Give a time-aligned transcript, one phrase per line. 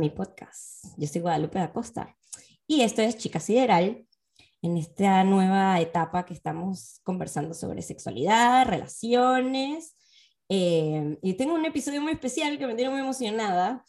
[0.00, 0.86] mi podcast.
[0.96, 2.16] Yo soy Guadalupe da Costa
[2.66, 4.06] y esto es Chica Sideral,
[4.62, 9.96] en esta nueva etapa que estamos conversando sobre sexualidad, relaciones.
[10.48, 13.84] Eh, y tengo un episodio muy especial que me tiene muy emocionada.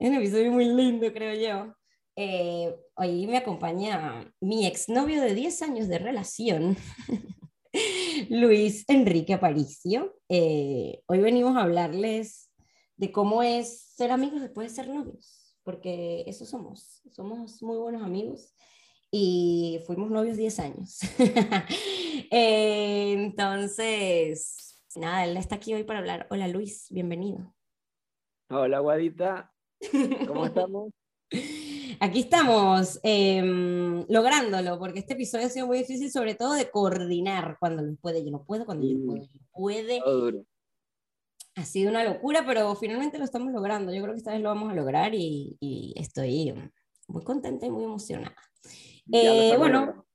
[0.00, 1.74] Es un episodio muy lindo, creo yo.
[2.16, 6.76] Eh, hoy me acompaña mi exnovio de 10 años de relación,
[8.28, 10.16] Luis Enrique Aparicio.
[10.28, 12.50] Eh, hoy venimos a hablarles
[12.96, 18.02] de cómo es ser amigos después de ser novios, porque eso somos, somos muy buenos
[18.02, 18.54] amigos
[19.10, 21.00] y fuimos novios 10 años.
[23.30, 24.02] Entonces,
[24.96, 26.26] nada, él está aquí hoy para hablar.
[26.30, 27.54] Hola Luis, bienvenido.
[28.50, 29.52] Hola Guadita,
[30.26, 30.92] ¿cómo estamos?
[32.00, 33.42] Aquí estamos eh,
[34.08, 38.24] lográndolo, porque este episodio ha sido muy difícil, sobre todo de coordinar cuando lo puede,
[38.24, 40.02] yo no puedo, cuando yo puedo, yo puede
[41.54, 43.92] ha sido una locura, pero finalmente lo estamos logrando.
[43.92, 46.54] Yo creo que esta vez lo vamos a lograr y, estoy
[47.08, 48.36] muy contenta y muy emocionada.
[49.12, 50.06] Eh, bueno,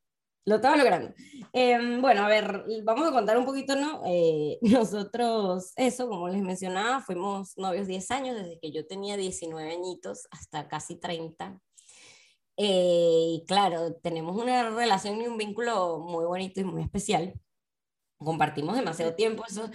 [0.46, 1.14] lo estamos logrando.
[1.52, 4.02] Em, bueno, a ver, vamos a contar un poquito, ¿no?
[4.06, 9.72] Eh, nosotros, eso, como les mencionaba, fuimos novios 10 años, desde que yo tenía 19
[9.72, 11.60] añitos hasta casi 30.
[12.56, 17.34] Eh, y claro, tenemos una relación y un vínculo muy bonito y muy especial.
[18.18, 19.70] Compartimos demasiado tiempo, eso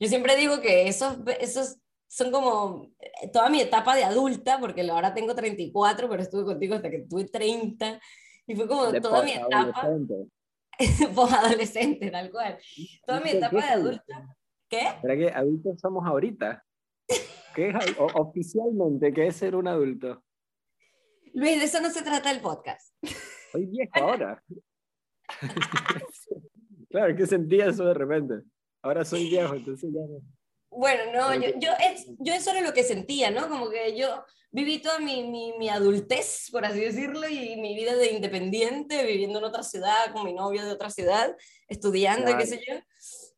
[0.00, 4.88] yo siempre digo que esos, esos son como eh, toda mi etapa de adulta, porque
[4.90, 8.00] ahora tengo 34, pero estuve contigo hasta que tuve 30,
[8.46, 9.88] y fue como toda mi etapa.
[11.38, 12.58] adolescente, tal cual.
[13.06, 14.36] Toda mi etapa de adulta.
[14.68, 14.88] ¿Qué?
[15.02, 16.64] ¿Para qué adultos somos ahorita?
[17.54, 17.74] ¿Qué es,
[18.14, 20.22] oficialmente, ¿qué es ser un adulto?
[21.34, 22.94] Luis, de eso no se trata el podcast.
[23.52, 24.42] Soy viejo ahora.
[26.90, 28.42] claro, ¿qué sentía eso de repente?
[28.82, 30.20] Ahora soy viejo, entonces ya no.
[30.70, 33.48] Bueno, no, yo, yo, es, yo eso era lo que sentía, ¿no?
[33.48, 37.96] Como que yo viví toda mi, mi, mi, adultez, por así decirlo, y mi vida
[37.96, 41.34] de independiente, viviendo en otra ciudad, con mi novio de otra ciudad,
[41.68, 42.74] estudiando, qué sé yo.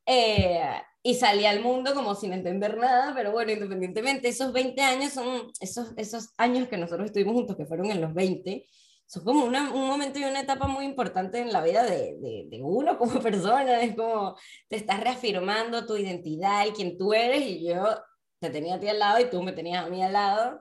[0.07, 0.61] Eh,
[1.03, 5.51] y salí al mundo como sin entender nada, pero bueno, independientemente, esos 20 años son
[5.61, 8.67] esos, esos años que nosotros estuvimos juntos, que fueron en los 20,
[9.11, 12.63] son como una, un momento y una etapa muy importante en la vida de, de,
[12.63, 14.37] uno como persona, es como
[14.69, 18.01] te estás reafirmando tu identidad y quién tú eres, y yo
[18.39, 20.61] te tenía a ti al lado y tú me tenías a mí al lado,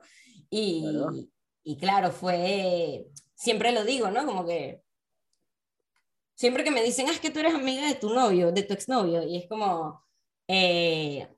[0.50, 1.12] y claro,
[1.62, 3.06] y claro fue,
[3.36, 4.26] siempre lo digo, ¿no?
[4.26, 4.82] Como que
[6.34, 8.74] siempre que me dicen, ah, es que tú eres amiga de tu novio, de tu
[8.74, 10.04] exnovio, y es como,
[10.48, 11.28] eh,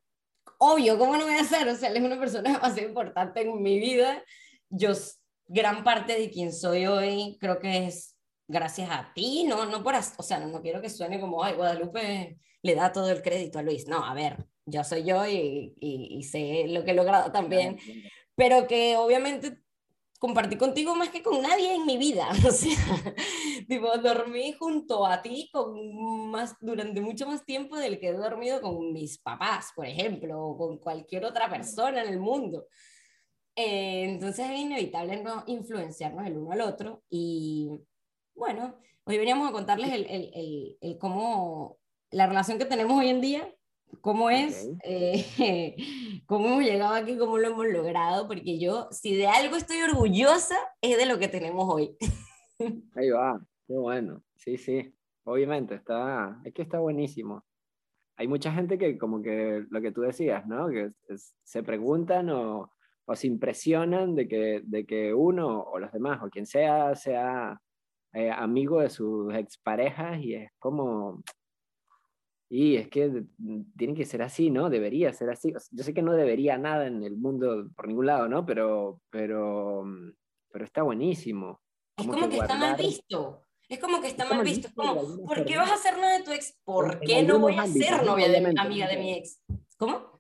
[0.56, 1.69] obvio, ¿cómo no voy a hacer?
[1.69, 4.25] O sea, él es una persona demasiado importante en mi vida,
[4.71, 4.94] yo
[5.52, 8.16] gran parte de quien soy hoy creo que es
[8.48, 12.38] gracias a ti, no, no por, o sea, no, quiero que suene como, ay, Guadalupe
[12.62, 16.22] le da todo el crédito a Luis, no, a ver, yo soy yo y, y,
[16.22, 17.78] sé lo que he logrado también,
[18.34, 19.58] pero que obviamente
[20.18, 22.76] compartí contigo más que con nadie en mi vida, o sea,
[23.69, 28.60] tipo, dormí junto a ti con más, durante mucho más tiempo del que he dormido
[28.60, 32.66] con mis papás, por ejemplo, o con cualquier otra persona en el mundo.
[33.54, 37.68] Eh, entonces es inevitable no influenciarnos el uno al otro y
[38.34, 41.78] bueno, hoy veníamos a contarles el, el, el, cómo
[42.10, 43.54] la relación que tenemos hoy en día,
[44.00, 45.76] cómo es, eh,
[46.26, 50.56] cómo hemos llegado aquí, cómo lo hemos logrado, porque yo, si de algo estoy orgullosa,
[50.80, 51.94] es de lo que tenemos hoy.
[52.96, 57.44] Ahí va, qué bueno, sí, sí, obviamente, está, es que está buenísimo.
[58.16, 60.69] Hay mucha gente que como que lo que tú decías, ¿no?
[60.69, 60.90] Que
[61.44, 62.71] se preguntan o,
[63.06, 67.60] o se impresionan de que, de que uno o los demás o quien sea sea
[68.14, 71.22] eh, amigo de sus exparejas y es como,
[72.50, 73.25] y es que
[73.78, 74.69] tiene que ser así, ¿no?
[74.69, 75.54] Debería ser así.
[75.70, 78.44] Yo sé que no debería nada en el mundo por ningún lado, ¿no?
[78.44, 79.84] Pero, pero,
[80.52, 81.62] pero está buenísimo.
[81.96, 83.46] Es como que, está mal visto.
[83.66, 84.69] Es como que está mal visto.
[84.75, 86.58] como, ¿por qué vas a ser novia de tu ex?
[86.64, 89.40] ¿Por qué no voy a ser novia de amiga de mi ex?
[89.78, 90.12] ¿Cómo?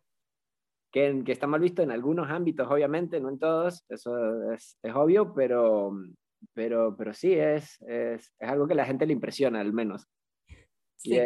[0.92, 5.32] Que, está mal visto en algunos ámbitos, obviamente, no en todos, eso es, es obvio,
[5.34, 5.92] pero,
[6.52, 10.06] pero, pero sí, es, es, es, algo que a la gente le impresiona, al menos.
[10.96, 11.18] Sí.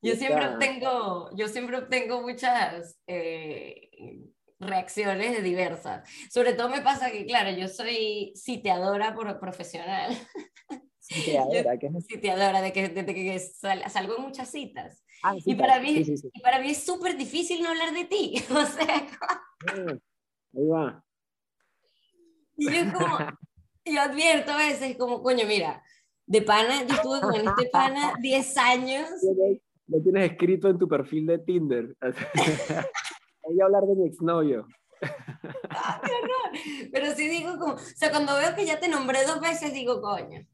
[0.00, 3.90] yo, siempre obtengo, yo siempre obtengo muchas eh,
[4.58, 6.08] reacciones diversas.
[6.30, 10.16] Sobre todo me pasa que, claro, yo soy sitiadora por profesional.
[10.98, 15.04] Sitiadora, ¿qué es Sitiadora, de que, de que salgo en muchas citas.
[15.22, 18.34] Ah, y, para mí, y para mí es súper difícil no hablar de ti.
[18.50, 19.06] O sea,
[20.54, 21.04] ahí va.
[22.56, 23.16] Y yo como,
[23.84, 25.82] yo advierto a veces como, coño, mira,
[26.26, 29.08] de pana, yo estuve con este pana 10 años.
[29.86, 31.96] Lo tienes escrito en tu perfil de Tinder.
[33.42, 34.66] Voy a hablar de mi exnovio.
[35.70, 36.00] Ah,
[36.92, 40.00] Pero sí digo como, o sea, cuando veo que ya te nombré dos veces, digo,
[40.00, 40.46] coño.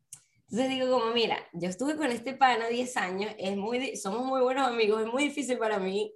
[0.51, 4.41] Entonces digo como, mira, yo estuve con este pana 10 años, es muy, somos muy
[4.41, 6.15] buenos amigos, es muy difícil para mí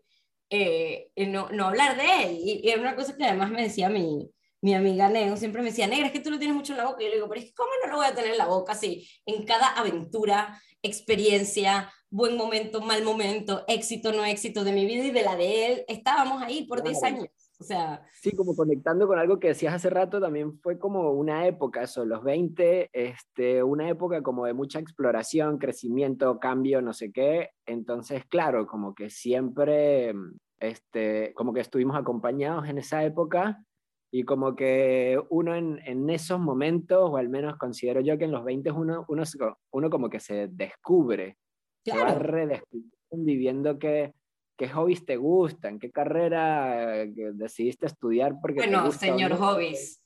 [0.55, 2.39] eh, no, no, hablar de él.
[2.39, 4.31] Y, era una cosa que además me decía mi,
[4.61, 6.87] mi amiga Neo, siempre me decía, negra, es que tú lo tienes mucho en la
[6.87, 7.01] boca.
[7.01, 8.47] Y yo le digo, pero es que ¿cómo no lo voy a tener en la
[8.47, 8.75] boca?
[8.75, 15.05] Sí, en cada aventura, experiencia, buen momento, mal momento, éxito, no éxito de mi vida
[15.05, 17.29] y de la de él, estábamos ahí por 10 años.
[17.63, 21.47] O sea, sí, como conectando con algo que decías hace rato, también fue como una
[21.47, 27.13] época, eso, los 20, este, una época como de mucha exploración, crecimiento, cambio, no sé
[27.13, 27.51] qué.
[27.65, 30.13] Entonces, claro, como que siempre,
[30.59, 33.65] este, como que estuvimos acompañados en esa época
[34.11, 38.33] y como que uno en, en esos momentos, o al menos considero yo que en
[38.33, 39.23] los 20 uno, uno,
[39.71, 41.37] uno como que se descubre,
[41.85, 42.01] claro.
[42.01, 44.15] se va redescubriendo, viviendo que
[44.63, 45.81] ¿Qué hobbies te gustan?
[45.81, 48.37] ¿Qué carrera eh, decidiste estudiar?
[48.41, 50.01] Porque bueno, señor hobbies.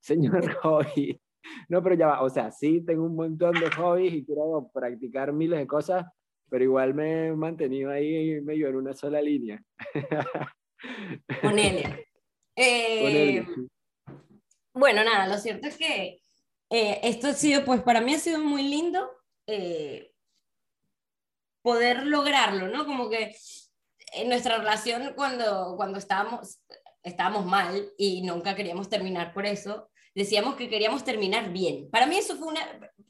[0.00, 1.20] señor hobby.
[1.68, 5.34] No, pero ya va, o sea, sí tengo un montón de hobbies y quiero practicar
[5.34, 6.06] miles de cosas,
[6.48, 9.62] pero igual me he mantenido ahí medio en una sola línea.
[11.42, 11.58] Con
[12.56, 13.44] Eh,
[14.72, 16.22] bueno, nada, lo cierto es que
[16.70, 19.10] eh, esto ha sido, pues para mí ha sido muy lindo.
[19.46, 20.11] Eh,
[21.62, 22.84] poder lograrlo, ¿no?
[22.84, 23.36] Como que
[24.12, 26.60] en nuestra relación cuando, cuando estábamos,
[27.02, 31.90] estábamos mal y nunca queríamos terminar por eso, decíamos que queríamos terminar bien.
[31.90, 32.60] Para mí eso fue una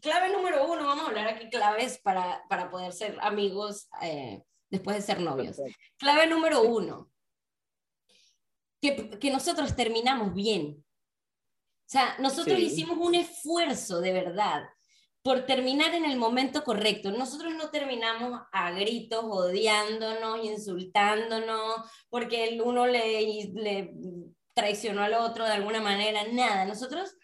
[0.01, 4.97] clave número uno, vamos a hablar aquí claves para, para poder ser amigos eh, después
[4.97, 5.61] de ser novios.
[5.99, 7.11] Clave número uno,
[8.81, 10.77] que, que nosotros terminamos bien.
[10.79, 14.63] O sea, nosotros hicimos un esfuerzo de verdad
[15.23, 17.11] por terminar en el momento correcto.
[17.13, 23.95] Nosotros no terminamos a gritos, odiándonos, insultándonos, porque el uno le, le
[24.55, 26.65] traicionó al otro de alguna manera, nada.
[26.65, 27.17] Nosotros,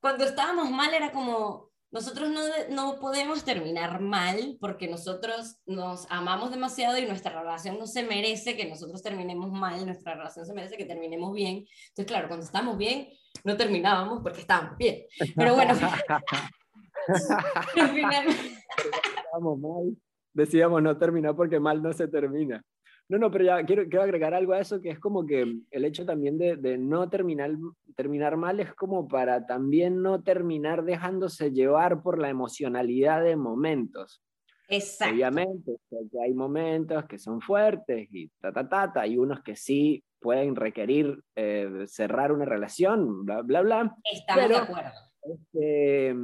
[0.00, 6.50] cuando estábamos mal, era como, nosotros no, no podemos terminar mal porque nosotros nos amamos
[6.50, 10.76] demasiado y nuestra relación no se merece que nosotros terminemos mal, nuestra relación se merece
[10.76, 11.66] que terminemos bien.
[11.88, 13.10] Entonces, claro, cuando estamos bien,
[13.44, 15.04] no terminábamos porque estábamos bien.
[15.36, 15.74] Pero bueno.
[19.58, 19.96] mal.
[20.32, 22.64] Decíamos no terminar porque mal no se termina.
[23.08, 25.84] No, no, pero ya quiero, quiero agregar algo a eso, que es como que el
[25.84, 27.50] hecho también de, de, no terminar,
[27.96, 34.22] terminar mal es como para también no terminar dejándose llevar por la emocionalidad de momentos.
[34.68, 35.14] Exacto.
[35.14, 35.76] Obviamente,
[36.22, 40.56] hay momentos que son fuertes y ta, ta, ta, ta, hay unos que sí pueden
[40.56, 43.96] requerir eh, cerrar una relación, bla, bla, bla.
[44.10, 45.13] Estamos de acuerdo.
[45.24, 46.14] Este,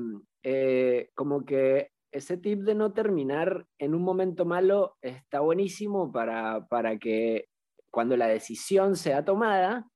[0.42, 6.66] eh, como que ese tip de no terminar en un momento malo está buenísimo para,
[6.66, 7.46] para que
[7.90, 9.86] cuando la decisión sea tomada,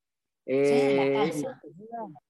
[0.47, 1.33] eh,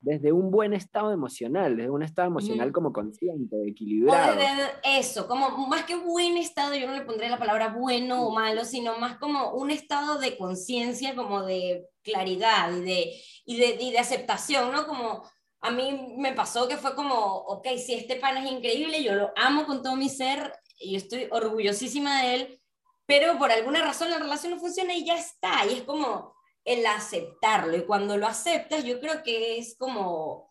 [0.00, 4.40] desde un buen estado emocional, desde un estado emocional como consciente, equilibrado.
[4.84, 8.64] eso, como más que buen estado, yo no le pondré la palabra bueno o malo,
[8.64, 13.12] sino más como un estado de conciencia, como de claridad y de,
[13.46, 14.86] y de, y de aceptación, ¿no?
[14.86, 15.24] Como
[15.64, 19.32] a mí me pasó que fue como, ok, si este pan es increíble, yo lo
[19.34, 22.60] amo con todo mi ser y estoy orgullosísima de él,
[23.06, 26.34] pero por alguna razón la relación no funciona y ya está, y es como
[26.66, 30.50] el aceptarlo, y cuando lo aceptas yo creo que es como,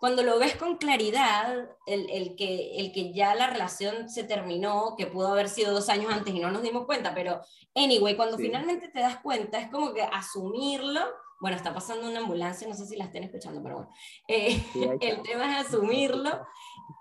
[0.00, 4.94] cuando lo ves con claridad, el, el, que, el que ya la relación se terminó,
[4.96, 7.42] que pudo haber sido dos años antes y no nos dimos cuenta, pero
[7.74, 11.02] anyway, cuando finalmente te das cuenta, es como que asumirlo
[11.40, 13.90] bueno, está pasando una ambulancia, no sé si la estén escuchando, pero bueno.
[14.28, 14.62] Eh,
[15.00, 16.46] el tema es asumirlo.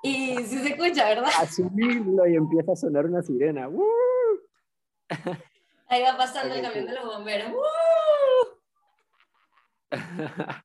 [0.01, 1.31] Y si se escucha, ¿verdad?
[1.39, 3.69] Asumirlo y empieza a sonar una sirena.
[5.87, 7.53] Ahí va pasando el camión de los bomberos.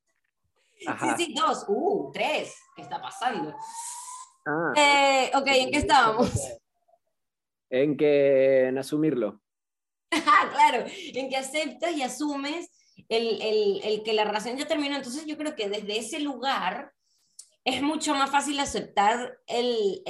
[0.79, 2.55] Sí, sí, dos, uh, tres.
[2.77, 3.53] ¿Qué está pasando?
[4.47, 6.31] Ah, eh, ok, ¿en qué estábamos?
[7.69, 9.41] En que en asumirlo.
[10.11, 12.71] claro, en que aceptas y asumes
[13.09, 14.97] el, el, el, que la relación ya terminó.
[14.97, 16.93] Entonces yo creo que desde ese lugar
[17.65, 20.03] es mucho más fácil aceptar el,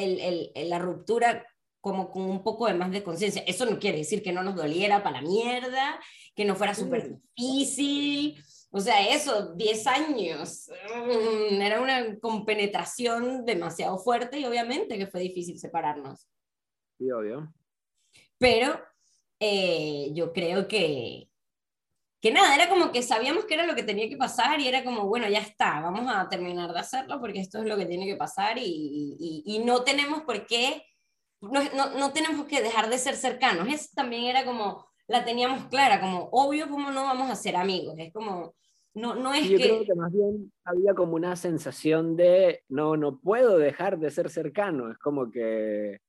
[0.54, 1.46] la ruptura
[1.80, 3.42] como con un poco de más de conciencia.
[3.46, 6.00] Eso no quiere decir que no nos doliera para la mierda,
[6.34, 8.42] que no fuera súper difícil.
[8.70, 15.20] O sea, eso, 10 años, mm, era una compenetración demasiado fuerte y obviamente que fue
[15.20, 16.28] difícil separarnos.
[16.98, 17.52] Sí, obvio.
[18.38, 18.78] Pero
[19.40, 21.27] eh, yo creo que,
[22.20, 24.84] que nada, era como que sabíamos que era lo que tenía que pasar y era
[24.84, 28.06] como, bueno, ya está, vamos a terminar de hacerlo porque esto es lo que tiene
[28.06, 28.64] que pasar y,
[29.18, 30.82] y, y no tenemos por qué,
[31.40, 33.68] no, no, no, tenemos que dejar de ser cercanos.
[33.68, 37.94] Eso también era como, la teníamos clara, como, obvio, como no vamos a ser amigos,
[37.98, 38.54] es como,
[38.94, 39.64] No, no es yo que...
[39.64, 44.28] creo que más bien había como una sensación de no, no puedo dejar de ser
[44.28, 44.90] cercano.
[44.90, 46.00] Es como que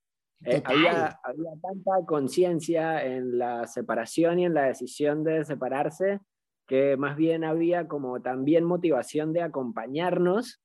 [0.45, 6.19] eh, había, había tanta conciencia en la separación y en la decisión de separarse
[6.69, 10.61] que más bien había como también motivación de acompañarnos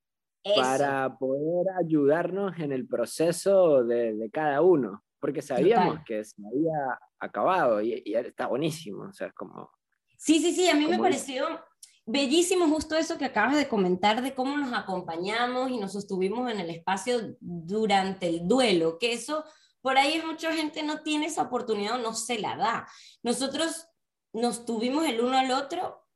[0.54, 6.98] para poder ayudarnos en el proceso de, de cada uno, porque sabíamos que se había
[7.18, 9.70] acabado y, y, está buenísimo, o sea, es como...
[10.18, 11.46] Sí, sí, sí, a mí me pareció
[12.04, 16.60] bellísimo justo eso que acabas de comentar de cómo nos acompañamos y nos sostuvimos en
[16.60, 19.42] el espacio durante el duelo, que eso
[19.84, 22.88] por ahí mucha gente no tiene esa oportunidad o no se la da.
[23.22, 23.86] Nosotros
[24.32, 26.08] nos tuvimos el uno al otro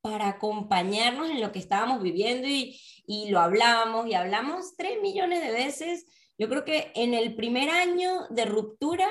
[0.00, 5.42] para acompañarnos en lo que estábamos viviendo y, y lo hablábamos y hablamos tres millones
[5.42, 6.06] de veces.
[6.38, 9.10] Yo creo que en el primer año de ruptura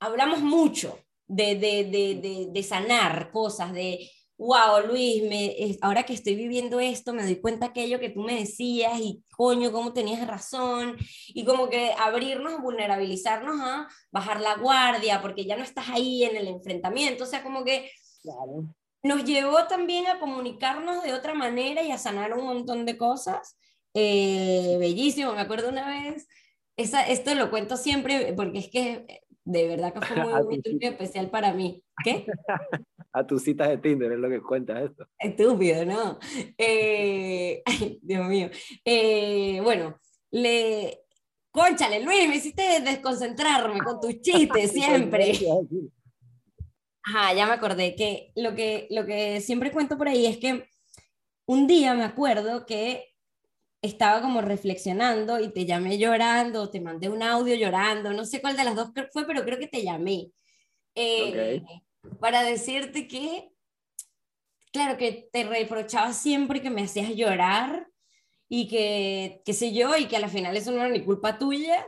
[0.00, 6.34] hablamos mucho de, de, de, de sanar cosas, de wow, Luis, me, ahora que estoy
[6.34, 10.96] viviendo esto, me doy cuenta aquello que tú me decías y coño, cómo tenías razón,
[11.28, 16.36] y como que abrirnos, vulnerabilizarnos a bajar la guardia, porque ya no estás ahí en
[16.36, 17.90] el enfrentamiento, o sea, como que
[19.02, 23.56] nos llevó también a comunicarnos de otra manera y a sanar un montón de cosas.
[23.92, 26.26] Eh, bellísimo, me acuerdo una vez,
[26.76, 30.32] esa, esto lo cuento siempre porque es que de verdad que fue muy,
[30.72, 31.84] muy especial para mí.
[32.02, 32.26] ¿Qué?
[33.14, 35.08] a tus citas de Tinder, es lo que cuentas esto.
[35.18, 36.18] Estúpido, ¿no?
[36.58, 38.50] Eh, ay, Dios mío.
[38.84, 39.98] Eh, bueno,
[40.32, 41.00] le...
[41.52, 45.32] Conchale, Luis, me hiciste desconcentrarme con tus chistes siempre.
[47.04, 50.68] Ajá, ya me acordé que lo, que lo que siempre cuento por ahí es que
[51.46, 53.14] un día me acuerdo que
[53.80, 58.56] estaba como reflexionando y te llamé llorando, te mandé un audio llorando, no sé cuál
[58.56, 60.32] de las dos fue, pero creo que te llamé.
[60.96, 61.62] Eh,
[62.20, 63.50] para decirte que,
[64.72, 67.88] claro, que te reprochaba siempre que me hacías llorar
[68.48, 71.38] y que, qué sé yo, y que a la final eso no era ni culpa
[71.38, 71.86] tuya,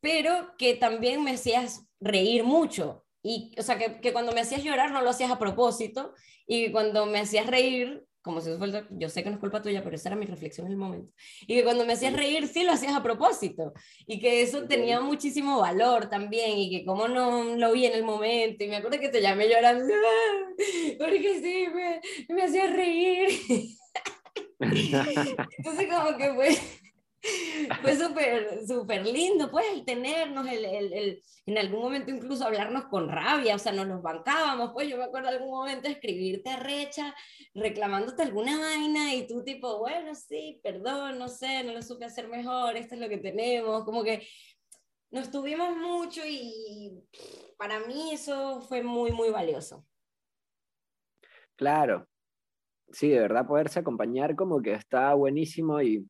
[0.00, 3.04] pero que también me hacías reír mucho.
[3.22, 6.14] Y, o sea, que, que cuando me hacías llorar no lo hacías a propósito
[6.46, 9.60] y cuando me hacías reír como si eso fuera, yo sé que no es culpa
[9.60, 11.12] tuya, pero esa era mi reflexión en el momento.
[11.42, 13.74] Y que cuando me hacías reír, sí lo hacías a propósito.
[14.06, 16.56] Y que eso tenía muchísimo valor también.
[16.56, 18.64] Y que como no lo vi en el momento.
[18.64, 19.92] Y me acuerdo que te llamé llorando,
[20.98, 22.00] porque sí, me,
[22.34, 23.28] me hacías reír.
[24.60, 26.58] Entonces como que fue
[27.82, 32.86] fue súper súper lindo, pues, el tenernos, el, el, el, en algún momento incluso hablarnos
[32.86, 37.14] con rabia, o sea, nos bancábamos, pues, yo me acuerdo algún momento escribirte recha,
[37.54, 42.28] reclamándote alguna vaina, y tú tipo, bueno, sí, perdón, no sé, no lo supe hacer
[42.28, 44.26] mejor, esto es lo que tenemos, como que
[45.10, 47.00] nos tuvimos mucho y
[47.56, 49.86] para mí eso fue muy, muy valioso.
[51.56, 52.08] Claro,
[52.90, 56.04] sí, de verdad poderse acompañar como que está buenísimo y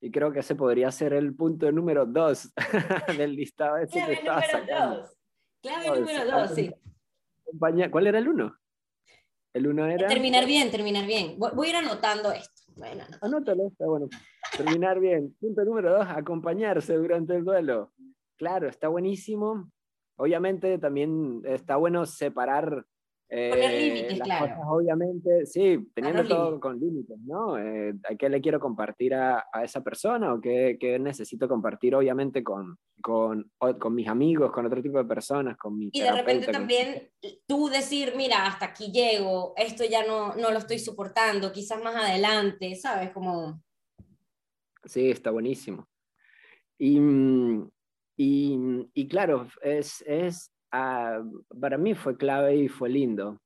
[0.00, 2.52] y creo que ese podría ser el punto número dos
[3.18, 4.96] del listado ese Clave que número sacando.
[4.96, 5.16] dos.
[5.62, 6.74] Clave número dos, sí.
[7.90, 8.56] ¿Cuál era el uno?
[9.52, 10.08] El uno era...
[10.08, 11.38] Terminar bien, terminar bien.
[11.38, 12.62] Voy, a ir anotando esto.
[12.76, 14.08] Bueno, Anótalo, está bueno.
[14.56, 15.36] Terminar bien.
[15.40, 17.92] Punto número dos, acompañarse durante el duelo.
[18.36, 19.70] Claro, está buenísimo.
[20.16, 22.86] Obviamente también está bueno separar
[23.30, 24.56] Poner eh, límites, claro.
[24.66, 27.56] obviamente, sí, teniendo todo con límites, ¿no?
[27.58, 31.94] Eh, ¿A qué le quiero compartir a, a esa persona o qué, qué, necesito compartir,
[31.94, 36.10] obviamente, con, con, con, mis amigos, con otro tipo de personas, con mi Y de
[36.10, 37.08] repente también
[37.46, 41.94] tú decir, mira, hasta aquí llego, esto ya no, no lo estoy soportando, quizás más
[41.94, 43.12] adelante, ¿sabes?
[43.12, 43.62] Como...
[44.84, 45.88] Sí, está buenísimo.
[46.76, 46.98] Y,
[48.16, 48.58] y,
[48.92, 51.22] y claro, es, es Ah,
[51.60, 53.40] para mí fue clave y fue lindo.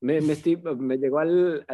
[0.00, 0.36] Me, me,
[0.76, 1.66] me llegó, al,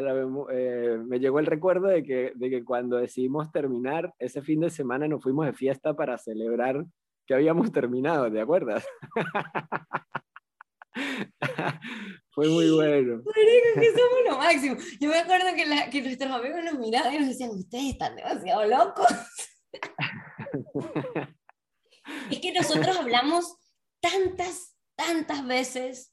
[0.50, 4.70] eh, me llegó el recuerdo de que, de que cuando decidimos terminar, ese fin de
[4.70, 6.84] semana nos fuimos de fiesta para celebrar
[7.26, 8.86] que habíamos terminado, ¿te acuerdas?
[12.30, 13.22] Fue muy bueno.
[13.24, 14.76] que somos lo máximo.
[15.00, 18.64] Yo me acuerdo que, que nuestros amigos nos miraban y nos decían, ustedes están demasiado
[18.66, 19.06] locos.
[22.30, 23.56] es que nosotros hablamos
[24.04, 26.12] tantas, tantas veces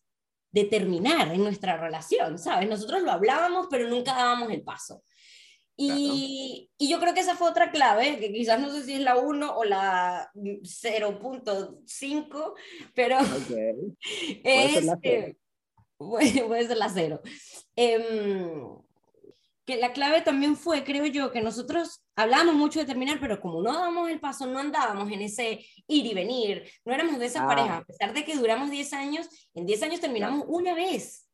[0.52, 2.70] de terminar en nuestra relación, ¿sabes?
[2.70, 5.04] Nosotros lo hablábamos, pero nunca dábamos el paso.
[5.78, 9.00] Y, y, yo creo que esa fue otra clave, que quizás no sé si es
[9.00, 12.54] la 1 o la 0.5,
[12.94, 13.18] pero
[14.44, 14.86] es,
[15.98, 17.20] puede ser la 0.
[19.72, 23.62] que la clave también fue, creo yo, que nosotros hablábamos mucho de terminar, pero como
[23.62, 27.44] no dábamos el paso, no andábamos en ese ir y venir, no éramos de esa
[27.44, 27.48] ah.
[27.48, 31.28] pareja, a pesar de que duramos 10 años, en 10 años terminamos una vez,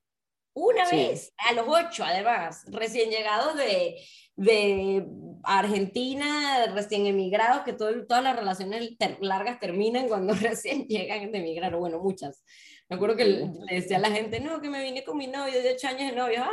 [0.54, 4.04] Una vez, a los ocho además, recién llegados de,
[4.36, 5.08] de
[5.44, 11.76] Argentina, recién emigrados, que todo, todas las relaciones largas terminan cuando recién llegan de emigrar,
[11.76, 12.44] bueno, muchas.
[12.90, 15.62] Me acuerdo que le, decía a la gente, no, que me vine con mi novio
[15.62, 16.46] de ocho años de novio,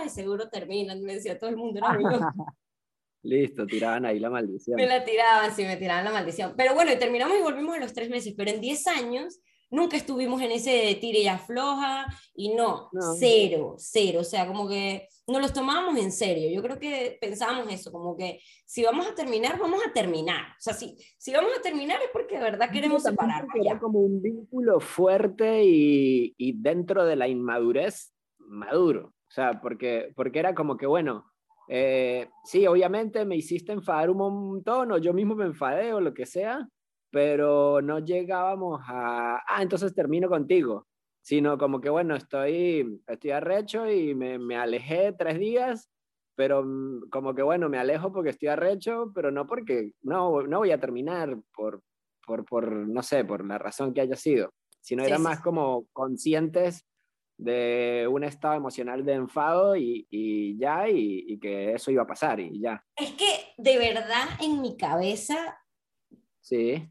[0.00, 0.08] ¡ay!
[0.08, 1.88] Seguro terminan, me decía todo el mundo, era
[3.22, 4.76] Listo, tiraban ahí la maldición.
[4.76, 6.54] Me la tiraban, sí, me tiraban la maldición.
[6.56, 9.40] Pero bueno, y terminamos y volvimos a los tres meses, pero en diez años
[9.70, 15.08] nunca estuvimos en ese tire y afloja y no, cero, cero, o sea, como que
[15.26, 19.14] no los tomábamos en serio, yo creo que pensábamos eso, como que si vamos a
[19.14, 22.70] terminar, vamos a terminar, o sea, si, si vamos a terminar es porque de verdad
[22.72, 23.54] queremos separarnos.
[23.54, 30.12] Era como un vínculo fuerte y, y, dentro de la inmadurez, maduro, o sea, porque,
[30.16, 31.30] porque era como que, bueno,
[31.68, 36.12] eh, sí, obviamente me hiciste enfadar un montón o yo mismo me enfadé o lo
[36.12, 36.68] que sea,
[37.12, 40.88] pero no llegábamos a, ah, entonces termino contigo,
[41.22, 45.88] sino como que, bueno, estoy, estoy arrecho y me, me alejé tres días,
[46.34, 50.58] pero mm, como que, bueno, me alejo porque estoy arrecho, pero no porque, no, no
[50.58, 51.82] voy a terminar por,
[52.26, 56.84] por, por, no sé, por la razón que haya sido, sino era más como conscientes
[57.40, 62.06] de un estado emocional de enfado y, y ya, y, y, que eso iba a
[62.06, 62.84] pasar y ya.
[62.96, 65.58] Es que de verdad en mi cabeza
[66.40, 66.90] sí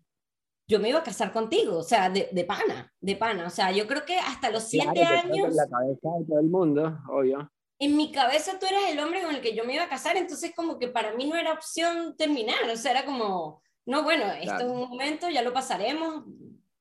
[0.70, 3.48] yo me iba a casar contigo, o sea, de, de pana, de pana.
[3.48, 5.48] O sea, yo creo que hasta los siete años...
[5.50, 7.52] En la cabeza de todo el mundo, obvio.
[7.80, 10.16] En mi cabeza tú eras el hombre con el que yo me iba a casar,
[10.16, 14.26] entonces como que para mí no era opción terminar, o sea, era como, no, bueno,
[14.26, 16.26] esto es un momento, ya lo pasaremos,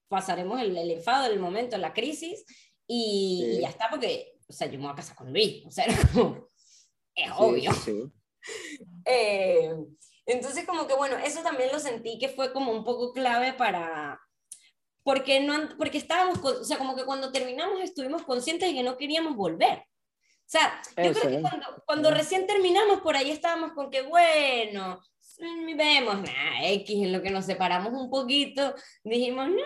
[0.08, 2.44] pasaremos el, el enfado del momento, la crisis,
[2.88, 5.84] y, ya está, porque, o sea, yo me voy a casar con Luis, o sea,
[6.12, 6.48] como,
[7.14, 7.72] es obvio.
[7.74, 8.10] Sí,
[9.04, 9.74] eh,
[10.26, 14.20] entonces, como que bueno, eso también lo sentí que fue como un poco clave para,
[15.02, 18.96] porque, no, porque estábamos, o sea, como que cuando terminamos estuvimos conscientes de que no
[18.96, 19.78] queríamos volver.
[19.78, 25.00] O sea, yo creo que cuando, cuando, recién terminamos por ahí estábamos con que, bueno,
[25.76, 28.74] vemos, nah, X, en lo que nos separamos un poquito,
[29.04, 29.62] dijimos, no.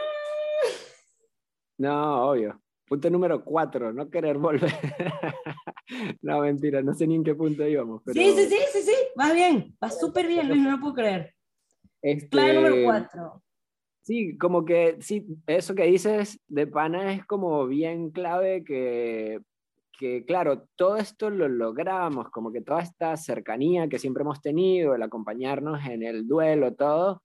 [1.78, 2.62] No, obvio.
[2.92, 4.70] Punto número cuatro, no querer volver.
[6.20, 8.02] no, mentira, no sé ni en qué punto íbamos.
[8.04, 8.20] Pero...
[8.20, 11.34] Sí, sí, sí, sí, sí, va bien, va súper bien, Luis, no lo puedo creer.
[12.02, 12.28] Este...
[12.28, 13.42] Clave número cuatro.
[14.02, 19.40] Sí, como que, sí, eso que dices de pana es como bien clave que,
[19.98, 24.94] que, claro, todo esto lo logramos, como que toda esta cercanía que siempre hemos tenido,
[24.94, 27.22] el acompañarnos en el duelo, todo,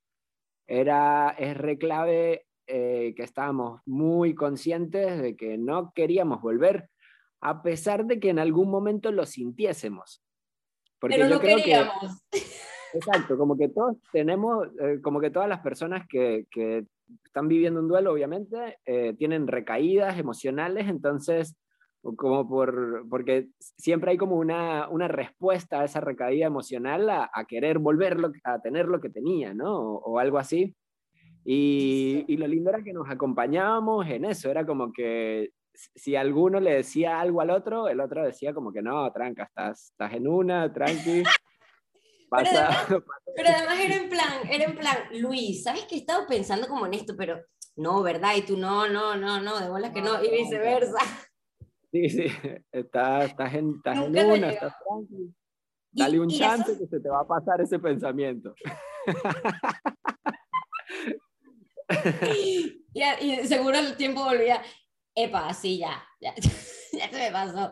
[0.65, 6.89] era, es re clave eh, que estábamos muy conscientes de que no queríamos volver,
[7.39, 10.21] a pesar de que en algún momento lo sintiésemos.
[10.99, 12.25] Porque Pero yo no creo queríamos.
[12.30, 12.39] Que,
[12.93, 16.86] exacto, como que todos tenemos, eh, como que todas las personas que, que,
[17.23, 21.56] están viviendo un duelo, obviamente, eh, tienen recaídas emocionales, entonces,
[22.01, 27.45] como por, porque siempre hay como una, una respuesta a esa recaída emocional a, a
[27.45, 29.73] querer volverlo, a tener lo que tenía, ¿no?
[29.80, 30.75] O, o algo así.
[31.49, 35.51] Y, y, lo lindo era que nos acompañábamos en eso, era como que
[35.95, 39.91] si alguno le decía algo al otro, el otro decía como que no, tranca, estás,
[39.91, 41.23] estás en una, tranqui.
[42.29, 42.51] Pasa,
[42.86, 46.27] pero, además, pero además era en plan, era en plan, Luis, ¿sabes que he estado
[46.27, 47.15] pensando como en esto?
[47.17, 47.39] Pero
[47.77, 48.36] no, ¿verdad?
[48.36, 50.99] Y tú no, no, no, no, de bolas que no, y viceversa.
[51.93, 52.25] Sí, sí,
[52.73, 55.33] estás, estás en, estás en una, estás tranqui.
[55.93, 58.53] Dale un chance que se te va a pasar ese pensamiento.
[62.38, 64.62] y, y, seguro el tiempo volvía,
[65.15, 66.34] epa, sí, ya, ya,
[66.93, 67.71] ya se me pasó.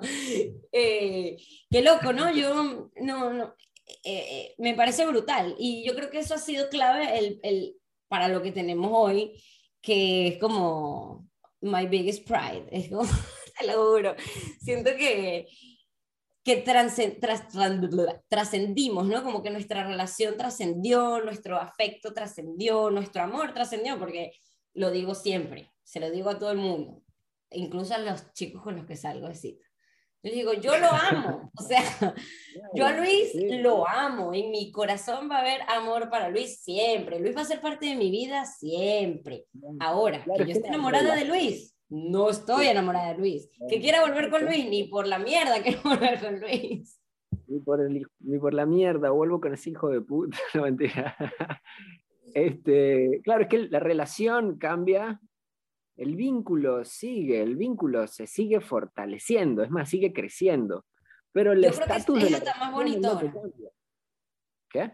[0.71, 1.37] Eh,
[1.69, 2.31] qué loco, ¿no?
[2.31, 6.69] Yo, no, no, eh, eh, me parece brutal y yo creo que eso ha sido
[6.69, 7.75] clave el, el,
[8.07, 9.43] para lo que tenemos hoy,
[9.81, 11.27] que es como
[11.61, 13.03] my biggest pride, es como,
[13.59, 14.15] te lo juro,
[14.59, 15.47] siento que
[16.45, 16.57] que
[18.29, 19.23] trascendimos, ¿no?
[19.23, 24.31] Como que nuestra relación trascendió, nuestro afecto trascendió, nuestro amor trascendió, porque
[24.75, 27.01] lo digo siempre, se lo digo a todo el mundo,
[27.49, 29.65] incluso a los chicos con los que salgo de cita.
[30.21, 31.81] Yo digo, yo lo amo, o sea,
[32.75, 33.31] yo a Luis
[33.61, 37.45] lo amo, en mi corazón va a haber amor para Luis siempre, Luis va a
[37.45, 39.47] ser parte de mi vida siempre.
[39.79, 43.49] Ahora, que yo estoy enamorada de Luis, no estoy enamorada de Luis.
[43.69, 47.01] Que quiera volver con Luis, ni por la mierda quiero volver con Luis.
[47.47, 51.15] Ni por, el, ni por la mierda, vuelvo con ese hijo de puta, no mentira.
[52.33, 55.21] Este, claro, es que la relación cambia,
[55.95, 60.85] el vínculo sigue, el vínculo se sigue fortaleciendo, es más, sigue creciendo.
[61.31, 63.33] Pero el estatus de hasta más bonito ahora.
[64.69, 64.91] ¿Qué?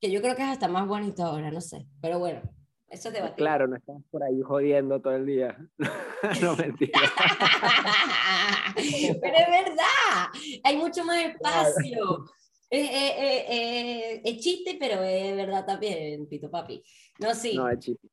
[0.00, 1.86] Que yo creo que es hasta más bonito ahora, no sé.
[2.00, 2.42] Pero bueno,
[2.94, 3.36] Eso es debatible.
[3.36, 5.58] Claro, no estás por ahí jodiendo todo el día.
[6.40, 7.00] no, mentira.
[8.76, 10.28] Pero es verdad,
[10.62, 12.24] hay mucho más espacio.
[12.70, 16.82] Es, es, es, es, chiste, pero es verdad también, Pito Papi.
[17.20, 17.54] No, sí.
[17.56, 18.08] No, es chiste.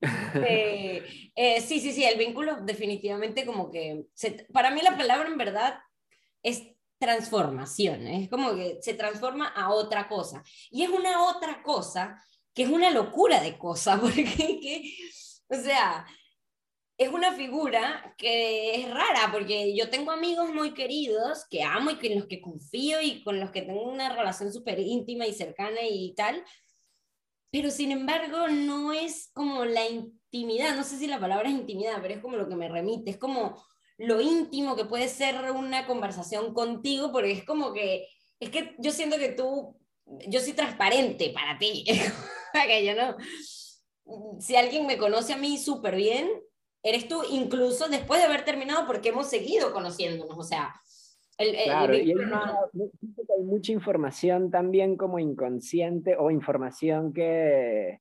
[0.00, 5.28] Eh, eh, sí, sí, sí, el vínculo definitivamente como que, se, para mí la palabra
[5.28, 5.78] en verdad
[6.42, 6.62] es
[6.98, 10.44] transformación, es como que se transforma a otra cosa.
[10.70, 12.22] Y es una otra cosa
[12.54, 14.94] que es una locura de cosa, porque, que,
[15.48, 16.06] o sea,
[16.98, 22.06] es una figura que es rara, porque yo tengo amigos muy queridos que amo y
[22.06, 25.80] en los que confío y con los que tengo una relación súper íntima y cercana
[25.82, 26.44] y tal,
[27.50, 31.98] pero sin embargo no es como la intimidad, no sé si la palabra es intimidad,
[32.00, 33.62] pero es como lo que me remite, es como
[33.98, 38.06] lo íntimo que puede ser una conversación contigo, porque es como que,
[38.40, 39.78] es que yo siento que tú,
[40.28, 41.84] yo soy transparente para ti,
[42.66, 43.16] que yo no,
[44.40, 46.28] si alguien me conoce a mí súper bien,
[46.82, 50.74] eres tú, incluso después de haber terminado, porque hemos seguido conociéndonos, o sea,
[51.38, 58.00] el, claro, y hay, hay, mucha información también como inconsciente o información que,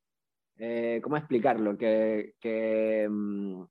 [0.57, 1.77] eh, ¿cómo explicarlo?
[1.77, 3.63] Que, que mm,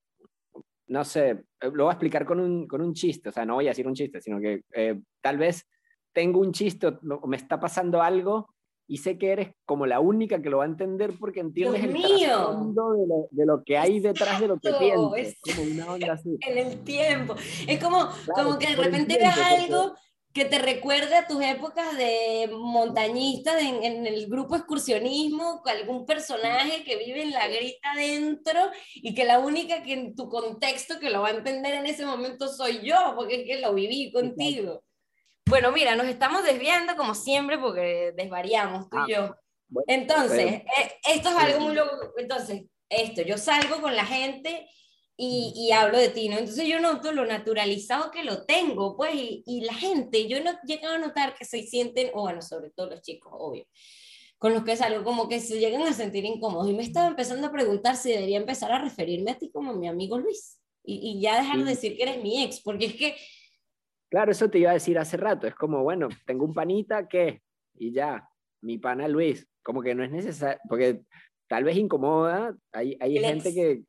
[0.88, 3.54] no sé, eh, lo voy a explicar con un, con un chiste, o sea, no
[3.54, 5.68] voy a decir un chiste, sino que eh, tal vez
[6.12, 6.88] tengo un chiste
[7.26, 8.52] me está pasando algo
[8.90, 11.92] y sé que eres como la única que lo va a entender porque entiendes el
[11.92, 15.36] trasfondo de lo, de lo, que hay detrás de lo que piensas.
[15.56, 16.36] Como una onda así.
[16.40, 17.36] En el tiempo.
[17.68, 19.94] Es como, como que de repente veas algo
[20.32, 26.82] que te recuerde a tus épocas de montañista en, en, el grupo excursionismo, algún personaje
[26.82, 28.58] que vive en la grita adentro
[28.96, 32.04] y que la única que en tu contexto que lo va a entender en ese
[32.04, 34.82] momento soy yo, porque es que lo viví contigo.
[35.46, 39.36] Bueno, mira, nos estamos desviando como siempre porque desvariamos tú y ah, yo.
[39.86, 42.12] Entonces, eh, esto es algo muy loco.
[42.16, 44.68] Entonces, esto, yo salgo con la gente
[45.16, 46.38] y, y, hablo de ti, ¿no?
[46.38, 50.52] Entonces yo noto lo naturalizado que lo tengo, pues, y, y la gente, yo no
[50.64, 53.66] llegado a notar que se sienten, o bueno, sobre todo los chicos, obvio,
[54.38, 56.70] con los que salgo, como que se llegan a sentir incómodos.
[56.70, 59.88] Y me estaba empezando a preguntar si debería empezar a referirme a ti como mi
[59.88, 63.16] amigo Luis, y, y ya dejar de decir que eres mi ex, porque es que
[64.10, 65.46] Claro, eso te iba a decir hace rato.
[65.46, 67.42] Es como, bueno, tengo un panita que,
[67.74, 68.28] y ya,
[68.60, 71.02] mi pana Luis, como que no es necesario, porque
[71.48, 73.82] tal vez incomoda, hay, hay gente que,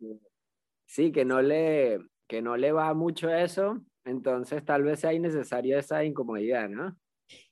[0.85, 5.79] sí, que no, le, que no le va mucho eso, entonces tal vez sea innecesaria
[5.79, 6.95] esa incomodidad, ¿no?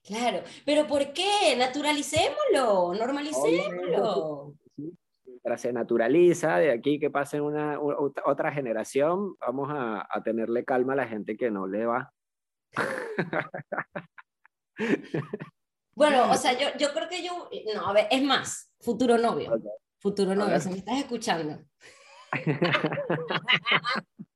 [0.03, 1.55] Claro, pero ¿por qué?
[1.57, 4.53] Naturalicémoslo, normalicémoslo.
[5.25, 10.93] Mientras se naturaliza, de aquí que pase una, otra generación, vamos a, a tenerle calma
[10.93, 12.11] a la gente que no le va.
[15.99, 19.61] Bueno, o sea, yo, yo creo que yo, no, a ver, es más, futuro novio,
[19.99, 21.59] futuro novio, si me estás escuchando.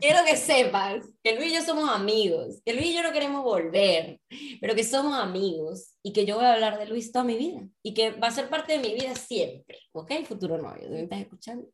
[0.00, 3.42] Quiero que sepas que Luis y yo somos amigos, que Luis y yo no queremos
[3.42, 4.20] volver,
[4.60, 7.66] pero que somos amigos y que yo voy a hablar de Luis toda mi vida
[7.82, 10.12] y que va a ser parte de mi vida siempre, ¿ok?
[10.26, 11.66] Futuro novio, ¿me estás escuchando?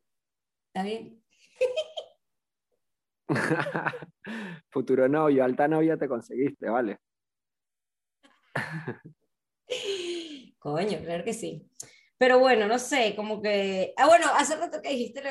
[0.67, 1.21] ¿Está bien?
[4.69, 6.99] Futuro novio, alta novia te conseguiste, ¿vale?
[10.59, 11.67] Coño, claro que sí.
[12.17, 13.93] Pero bueno, no sé, como que...
[13.97, 15.21] Ah, bueno, hace rato que dijiste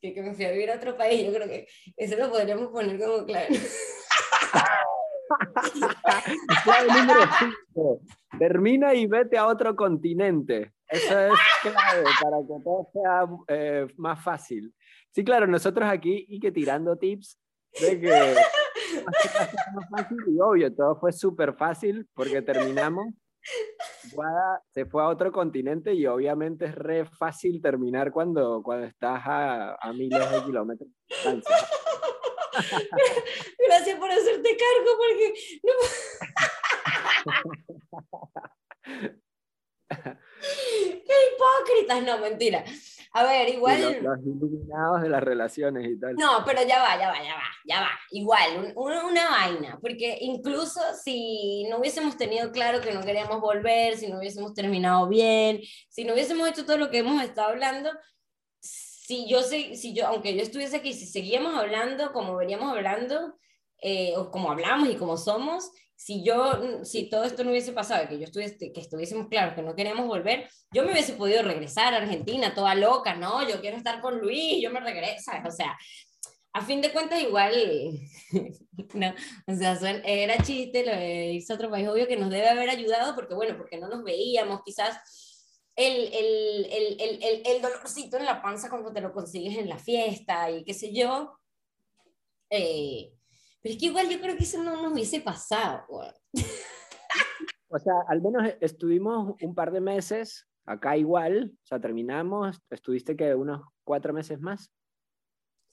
[0.00, 2.68] que, que me fui a vivir a otro país, yo creo que eso lo podríamos
[2.68, 3.52] poner como claro.
[6.64, 7.20] clave número
[7.74, 8.00] 5.
[8.38, 10.72] Termina y vete a otro continente.
[10.88, 14.72] Eso es clave para que todo sea eh, más fácil.
[15.16, 17.40] Sí, claro, nosotros aquí y que tirando tips
[17.80, 18.10] de que
[19.90, 23.14] fácil y obvio, todo fue súper fácil porque terminamos.
[24.12, 29.22] Guada se fue a otro continente y obviamente es re fácil terminar cuando, cuando estás
[29.24, 31.56] a, a miles de kilómetros de distancia.
[33.66, 35.32] Gracias por hacerte cargo porque
[40.40, 42.02] ¡Qué hipócritas!
[42.02, 42.64] No, mentira.
[43.12, 43.80] A ver, igual.
[44.02, 46.14] Los, iluminados de las relaciones y tal.
[46.16, 47.90] No, pero ya va, ya va, ya va, ya va.
[48.10, 49.78] Igual, una vaina.
[49.80, 55.08] Porque incluso si no hubiésemos tenido claro que no queríamos volver, si no hubiésemos terminado
[55.08, 57.90] bien, si no hubiésemos hecho todo lo que hemos estado hablando,
[58.60, 63.38] si yo, si yo aunque yo estuviese aquí, si seguíamos hablando como veníamos hablando,
[63.80, 68.06] eh, o como hablamos y como somos, si yo, si todo esto no hubiese pasado,
[68.08, 71.94] que yo estuviese, que estuviésemos claros que no queríamos volver, yo me hubiese podido regresar
[71.94, 73.48] a Argentina, toda loca, ¿no?
[73.48, 75.76] Yo quiero estar con Luis, yo me regreso, O sea,
[76.52, 77.54] a fin de cuentas igual,
[78.94, 79.14] no,
[79.46, 83.34] o sea, era chiste, lo hizo otro país, obvio que nos debe haber ayudado, porque
[83.34, 84.98] bueno, porque no nos veíamos, quizás
[85.76, 89.78] el, el, el, el, el dolorcito en la panza cuando te lo consigues en la
[89.78, 91.38] fiesta y qué sé yo.
[92.50, 93.12] Eh,
[93.66, 95.84] pero es que igual yo creo que eso no nos hubiese pasado.
[97.68, 103.16] O sea, al menos estuvimos un par de meses acá igual, o sea, terminamos, estuviste
[103.16, 104.72] que unos cuatro meses más.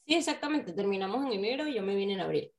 [0.07, 2.51] Sí, exactamente, terminamos en enero y yo me vine en abril.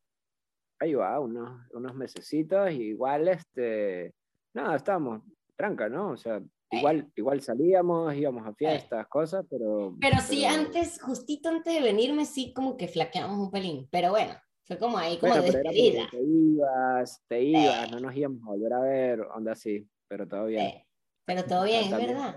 [0.78, 4.14] Ahí va, unos, unos mesecitos, y igual, este,
[4.54, 5.22] nada, estábamos
[5.56, 6.10] tranca, ¿no?
[6.10, 9.96] O sea, igual, igual salíamos, íbamos a fiestas, cosas, pero...
[10.00, 14.34] Pero sí, antes, justito antes de venirme, sí como que flaqueamos un pelín, pero bueno,
[14.64, 16.08] fue como ahí, como bueno, despedida.
[16.10, 20.46] Te ibas, te ibas, no nos íbamos a volver a ver, onda así, pero todo
[20.46, 20.82] bien.
[21.26, 22.34] Pero todo bien, es verdad.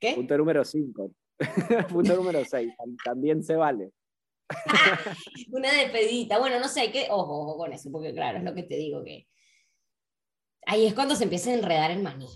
[0.00, 0.14] ¿Qué?
[0.14, 1.12] Punto número 5.
[1.88, 2.72] Punto número 6.
[3.04, 3.92] También se vale.
[5.52, 6.38] Una despedida.
[6.38, 7.08] Bueno, no sé, hay que.
[7.10, 9.26] Ojo, ojo con eso, porque claro, es lo que te digo que.
[10.66, 12.28] Ahí es cuando se empieza a enredar el maní.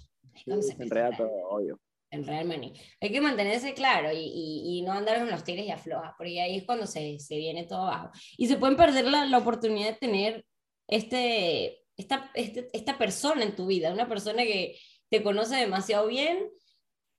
[0.61, 1.81] se, enreda todo, obvio.
[2.13, 2.73] Enredar el maní.
[3.01, 6.59] Hay que mantenerse claro y, y, no andar en los tigres y aflojas, porque ahí
[6.59, 8.11] es cuando se, se viene todo abajo.
[8.39, 10.45] Y se pueden perder la, la oportunidad de tener
[10.87, 14.77] este, esta, este, esta persona en tu vida, una persona que,
[15.13, 16.51] te conoce demasiado bien,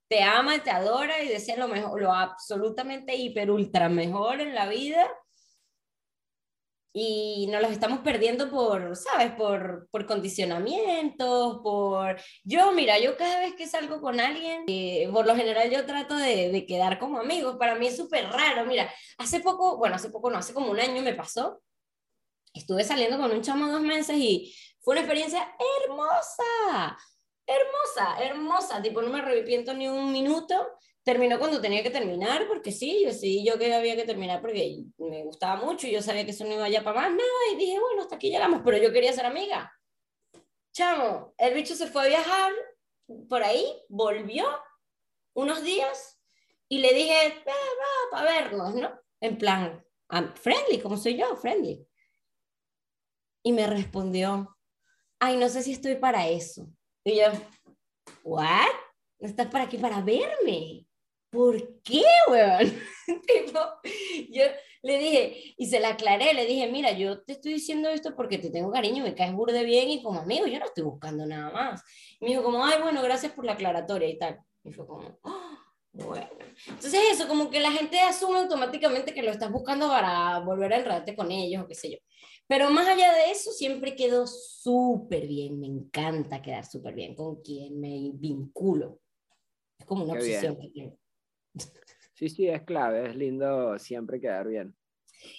[0.10, 4.67] te ama, te adora y desea lo mejor, lo absolutamente hiper ultra mejor en la
[4.67, 5.08] vida.
[6.93, 9.32] Y nos los estamos perdiendo por, ¿sabes?
[9.32, 12.21] Por, por condicionamientos, por...
[12.43, 16.15] Yo, mira, yo cada vez que salgo con alguien, eh, por lo general yo trato
[16.15, 17.58] de, de quedar como amigos.
[17.58, 18.65] Para mí es súper raro.
[18.65, 21.62] Mira, hace poco, bueno, hace poco no, hace como un año me pasó.
[22.53, 25.56] Estuve saliendo con un chamo dos meses y fue una experiencia
[25.88, 26.97] hermosa
[27.45, 30.56] hermosa, hermosa, tipo no me arrepiento ni un minuto.
[31.03, 34.85] Terminó cuando tenía que terminar, porque sí, yo sí, yo que había que terminar porque
[34.97, 37.57] me gustaba mucho y yo sabía que eso no iba ya para más nada y
[37.57, 39.71] dije, bueno, hasta aquí llegamos, pero yo quería ser amiga.
[40.71, 42.53] Chamo, el bicho se fue a viajar
[43.27, 44.45] por ahí, volvió
[45.35, 46.21] unos días
[46.69, 48.99] y le dije, va, va, para vernos, ¿no?
[49.19, 49.83] En plan,
[50.35, 51.85] friendly, como soy yo, friendly.
[53.43, 54.57] Y me respondió,
[55.19, 56.67] ay, no sé si estoy para eso.
[57.03, 57.25] Y yo,
[58.23, 58.69] ¿what?
[59.19, 60.82] ¿No estás para aquí para verme?
[61.33, 62.71] ¿Por qué, weón?
[63.27, 63.59] tipo,
[64.29, 64.43] yo
[64.83, 68.37] le dije, y se la aclaré, le dije, mira, yo te estoy diciendo esto porque
[68.37, 71.51] te tengo cariño, me caes burde bien y como amigo, yo no estoy buscando nada
[71.51, 71.81] más.
[72.19, 74.39] Y me dijo como, ay, bueno, gracias por la aclaratoria y tal.
[74.63, 75.57] Y fue como, oh,
[75.93, 76.29] bueno.
[76.67, 80.77] Entonces eso, como que la gente asume automáticamente que lo estás buscando para volver a
[80.77, 81.97] enredarte con ellos o qué sé yo.
[82.45, 87.41] Pero más allá de eso, siempre quedo súper bien, me encanta quedar súper bien con
[87.41, 88.99] quien me vinculo.
[89.79, 91.02] Es como una obsesión que tengo.
[92.13, 94.75] Sí, sí, es clave, es lindo siempre quedar bien.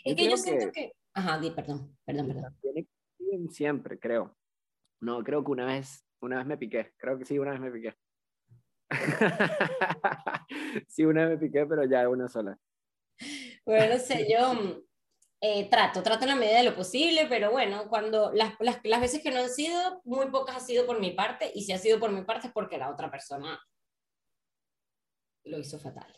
[0.05, 0.92] Es que yo siento que...
[1.14, 3.50] Ajá, di, perdón, perdón, perdón.
[3.50, 4.37] Siempre, creo.
[5.00, 7.70] No, creo que una vez, una vez me piqué, creo que sí, una vez me
[7.70, 7.94] piqué.
[10.88, 12.59] sí, una vez me piqué, pero ya una sola.
[13.64, 14.85] Bueno, sé, yo
[15.40, 19.00] eh, trato, trato en la medida de lo posible, pero bueno, cuando las, las, las,
[19.00, 21.79] veces que no han sido, muy pocas ha sido por mi parte, y si ha
[21.79, 23.61] sido por mi parte es porque la otra persona
[25.44, 26.12] lo hizo fatal.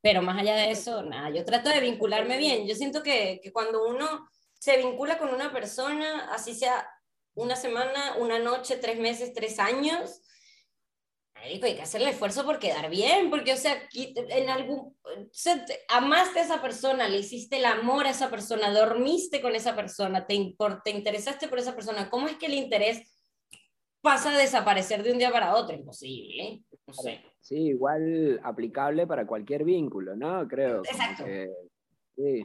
[0.00, 2.66] Pero más allá de eso, nada, yo trato de vincularme bien.
[2.66, 6.88] Yo siento que, que cuando uno se vincula con una persona, así sea
[7.34, 10.20] una semana, una noche, tres meses, tres años,
[11.34, 14.96] hay que hacer el esfuerzo por quedar bien, porque, o sea, en algún,
[15.88, 20.26] amaste a esa persona, le hiciste el amor a esa persona, dormiste con esa persona,
[20.26, 23.02] te, te interesaste por esa persona, ¿cómo es que el interés
[24.00, 25.76] pasa a desaparecer de un día para otro?
[25.76, 27.22] Imposible, no sé.
[27.44, 30.48] Sí, igual aplicable para cualquier vínculo, ¿no?
[30.48, 30.78] Creo.
[30.78, 31.24] Exacto.
[32.16, 32.42] sí.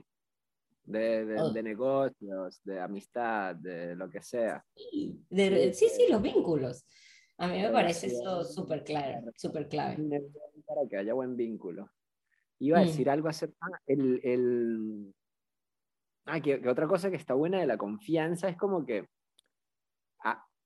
[0.84, 1.52] De, de, oh.
[1.52, 4.62] de, negocios, de amistad, de lo que sea.
[4.76, 5.24] Sí,
[5.72, 6.86] sí, sí, los vínculos.
[7.38, 9.96] A mí me parece eso súper clave, súper clave.
[10.66, 11.90] Para que haya buen vínculo.
[12.58, 12.88] Iba a mm.
[12.88, 13.54] decir algo hace...
[13.62, 15.14] Ah, el, el...
[16.26, 19.08] Ah, que, otra cosa que está buena de la confianza es como que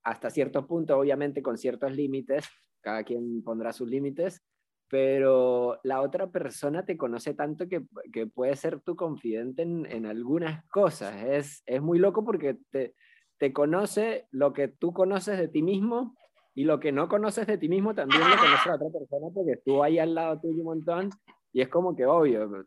[0.05, 2.45] hasta cierto punto, obviamente con ciertos límites,
[2.83, 4.43] cada quien pondrá sus límites,
[4.89, 10.05] pero la otra persona te conoce tanto que, que puede ser tu confidente en, en
[10.05, 11.15] algunas cosas.
[11.23, 12.93] Es, es, muy loco porque te,
[13.39, 16.15] te conoce lo que tú conoces de ti mismo
[16.53, 19.53] y lo que no conoces de ti mismo también lo conoce la otra persona porque
[19.53, 21.09] estuvo ahí al lado tuyo un montón
[21.51, 22.65] y es como que obvio,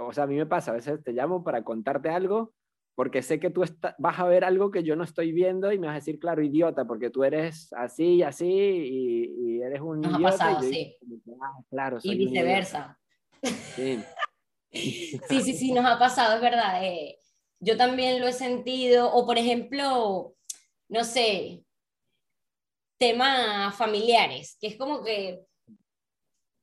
[0.00, 2.52] o sea, a mí me pasa, a veces te llamo para contarte algo
[3.00, 3.64] porque sé que tú
[3.96, 6.42] vas a ver algo que yo no estoy viendo y me vas a decir, claro,
[6.42, 10.50] idiota, porque tú eres así y así y, eres un Nos idiota.
[10.50, 10.98] Ha pasado, sí.
[11.40, 12.98] Ah, claro, y viceversa.
[13.74, 14.02] Sí.
[14.70, 16.84] sí, sí, sí, nos ha pasado, es verdad.
[16.84, 17.16] Eh,
[17.58, 20.34] yo también lo he sentido, o por ejemplo,
[20.90, 21.64] no sé,
[22.98, 25.46] temas familiares, que es como que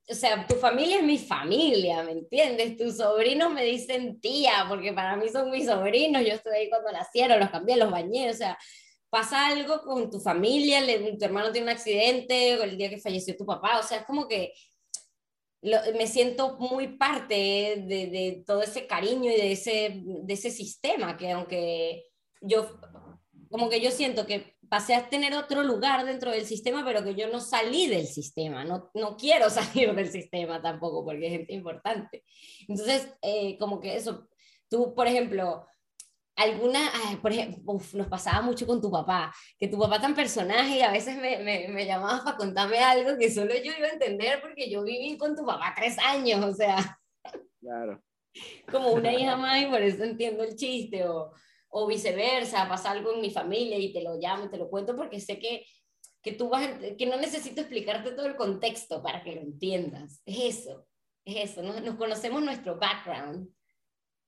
[0.10, 2.78] o sea, tu familia es mi familia, ¿me entiendes?
[2.78, 6.92] Tus sobrinos me dicen tía, porque para mí son mis sobrinos, yo estuve ahí cuando
[6.92, 8.58] nacieron, los cambié, los bañé, o sea,
[9.10, 10.82] pasa algo con tu familia,
[11.18, 14.28] tu hermano tiene un accidente, el día que falleció tu papá, o sea, es como
[14.28, 14.54] que
[15.62, 21.18] me siento muy parte de, de, todo ese cariño y de ese, de ese sistema,
[21.18, 22.06] que aunque
[22.42, 22.80] yo,
[23.50, 27.16] como que yo siento que pasé a tener otro lugar dentro del sistema, pero que
[27.16, 31.54] yo no salí del sistema, no, no quiero salir del sistema tampoco, porque es gente
[31.54, 32.24] importante.
[32.68, 34.28] Entonces, eh, como que eso,
[34.70, 35.66] tú, por ejemplo,
[36.36, 36.80] alguna,
[37.22, 40.92] por ejemplo, nos pasaba mucho con tu papá, que tu papá tan personaje y a
[40.92, 44.70] veces me, me, me llamabas para contarme algo que solo yo iba a entender porque
[44.70, 47.00] yo viví con tu papá tres años, o sea.
[47.60, 48.02] Claro.
[48.72, 51.32] Como una hija más y por eso entiendo el chiste, o,
[51.80, 55.20] o viceversa, pasa algo en mi familia y te lo llamo te lo cuento porque
[55.20, 55.64] sé que,
[56.24, 60.24] que tú vas, que no necesito explicarte todo el contexto para que lo entiendas.
[60.26, 60.88] Es eso,
[61.24, 63.48] es eso, nos, nos conocemos nuestro background.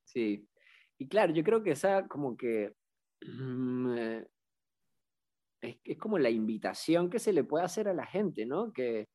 [0.03, 0.47] Sí,
[0.99, 2.75] y claro, yo creo que esa como que
[3.25, 4.27] mm, eh,
[5.61, 8.71] es, es, como la invitación que se le puede hacer a la gente, ¿no?
[8.71, 9.09] Que,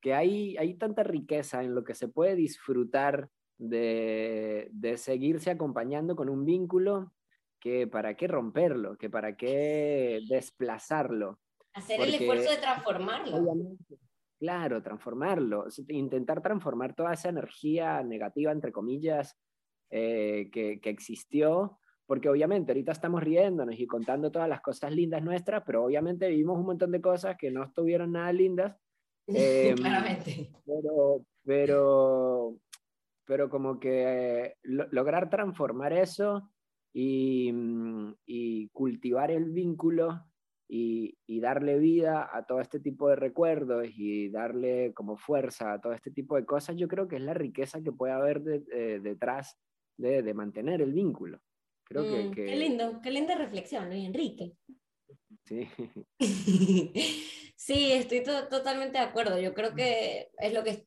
[0.00, 6.14] que hay, hay tanta riqueza en lo que se puede disfrutar de, de seguirse acompañando
[6.14, 7.12] con un vínculo
[7.66, 11.40] que para qué romperlo, que para qué desplazarlo.
[11.74, 13.76] Hacer el esfuerzo de transformarlo.
[14.38, 19.36] Claro, transformarlo, intentar transformar toda esa energía negativa, entre comillas,
[19.90, 25.24] eh, que, que, existió, porque obviamente ahorita estamos riéndonos y contando todas las cosas lindas
[25.24, 28.76] nuestras, pero obviamente vivimos un montón de cosas que no estuvieron nada lindas.
[29.28, 30.52] Eh, Claramente.
[30.64, 32.58] Pero, pero,
[33.24, 36.48] pero como que lo, lograr transformar eso
[36.98, 40.24] y, mm, y cultivar el vínculo
[40.66, 45.80] y, y, darle vida a todo este tipo de recuerdos y darle como fuerza a
[45.80, 48.60] todo este tipo de cosas, yo creo que es la riqueza que puede haber de,
[48.60, 49.58] de, detrás
[49.98, 51.38] de, de, mantener el vínculo.
[51.84, 54.54] Creo que, Mm, que, Qué lindo, qué linda reflexión, Luis Enrique.
[55.44, 55.68] Sí,
[57.56, 59.38] Sí, estoy to- totalmente de acuerdo.
[59.38, 60.86] Yo creo que es lo que...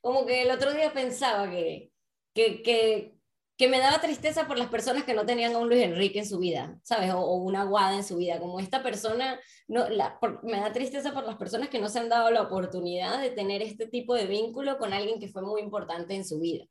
[0.00, 1.92] Como que el otro día pensaba que,
[2.34, 3.15] que, que,
[3.56, 6.26] que me daba tristeza por las personas que no tenían a un Luis Enrique en
[6.26, 7.12] su vida, ¿sabes?
[7.14, 8.38] O, o una Guada en su vida.
[8.38, 11.98] Como esta persona, no, la, por- me da tristeza por las personas que no se
[12.00, 15.60] han dado la oportunidad de tener este tipo de vínculo con alguien que fue muy
[15.62, 16.64] importante en su vida.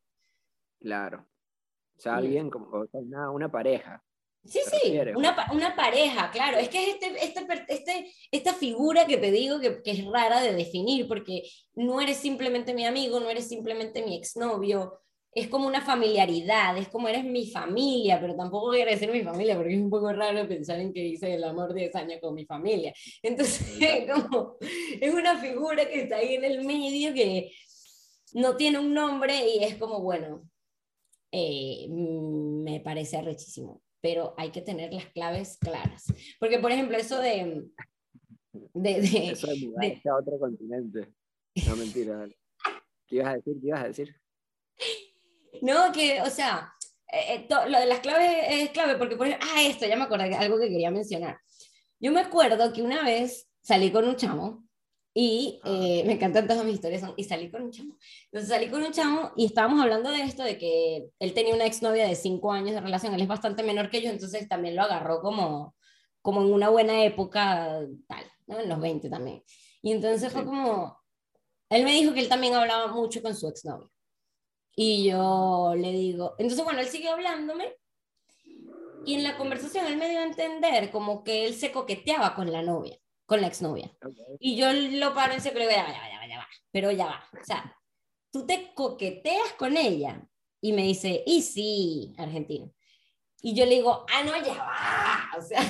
[0.79, 1.25] claro.
[1.97, 4.03] O sea, alguien como o sea, una, una pareja.
[4.43, 6.57] Sí, ¿Te sí, una, una pareja, claro.
[6.57, 10.41] Es que es este, este, este, esta figura que te digo que, que es rara
[10.41, 11.43] de definir, porque
[11.73, 14.99] no eres simplemente mi amigo, no eres simplemente mi exnovio,
[15.37, 19.57] es como una familiaridad, es como eres mi familia, pero tampoco quiere decir mi familia,
[19.57, 22.45] porque es un poco raro pensar en que hice el amor 10 años con mi
[22.45, 22.93] familia.
[23.21, 23.61] Entonces,
[24.13, 27.51] como, es una figura que está ahí en el medio que
[28.33, 30.49] no tiene un nombre y es como, bueno,
[31.33, 36.05] eh, me parece arrechísimo, pero hay que tener las claves claras.
[36.39, 37.65] Porque, por ejemplo, eso de...
[38.53, 41.13] de, de- Eso de mudarse a otro continente.
[41.67, 42.15] No, mentira.
[42.19, 42.37] dale.
[43.07, 43.59] ¿Qué ibas a decir?
[43.61, 44.15] ¿Qué ibas a decir?
[45.61, 46.71] No, que, o sea,
[47.11, 49.95] eh, eh, to- lo de las claves es clave, porque, por ejemplo, ah, esto, ya
[49.97, 51.37] me acordé, algo que quería mencionar.
[51.99, 54.65] Yo me acuerdo que una vez salí con un chamo
[55.13, 57.97] y eh, me encantan todas mis historias, son- y salí con un chamo.
[58.25, 61.65] Entonces salí con un chamo y estábamos hablando de esto, de que él tenía una
[61.65, 64.83] exnovia de cinco años de relación, él es bastante menor que yo, entonces también lo
[64.83, 65.75] agarró como,
[66.21, 68.59] como en una buena época, tal, ¿no?
[68.59, 69.43] en los 20 también.
[69.81, 70.97] Y entonces fue como,
[71.69, 73.89] él me dijo que él también hablaba mucho con su exnovia.
[74.75, 77.75] Y yo le digo, entonces bueno, él siguió hablándome
[79.05, 82.51] y en la conversación él me dio a entender como que él se coqueteaba con
[82.51, 83.95] la novia, con la exnovia.
[84.03, 84.17] Ok.
[84.39, 86.27] Y yo lo paro en seco y le digo, ya va, ya va, ya va,
[86.27, 87.23] ya va, pero ya va.
[87.39, 87.77] O sea,
[88.31, 90.27] tú te coqueteas con ella.
[90.59, 92.73] Y me dice, y sí, argentino.
[93.41, 95.29] Y yo le digo, ah, no, ya va.
[95.37, 95.61] O sea,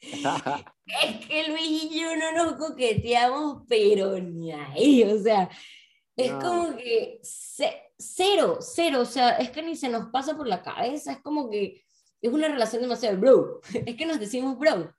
[1.02, 5.02] es que Luis y yo no nos coqueteamos, pero ni ahí.
[5.04, 5.48] O sea,
[6.18, 6.38] es No.
[6.40, 9.00] como que ce- cero, cero.
[9.00, 11.12] O sea, es que ni se nos pasa por la cabeza.
[11.12, 11.82] Es como que
[12.20, 13.60] es una relación demasiado bro.
[13.86, 14.92] Es que nos decimos bro.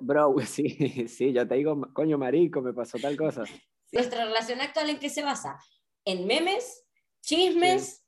[0.00, 3.44] Bro, sí, sí, ya te digo, coño marico, me pasó tal cosa.
[3.92, 5.56] Nuestra relación actual en qué se basa?
[6.04, 6.84] En memes,
[7.22, 8.00] chismes,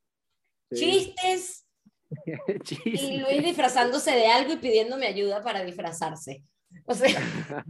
[0.73, 0.81] Sí.
[1.15, 1.69] chistes
[2.47, 3.21] y Chis.
[3.21, 6.43] Luis disfrazándose de algo y pidiéndome ayuda para disfrazarse.
[6.87, 7.65] O sea,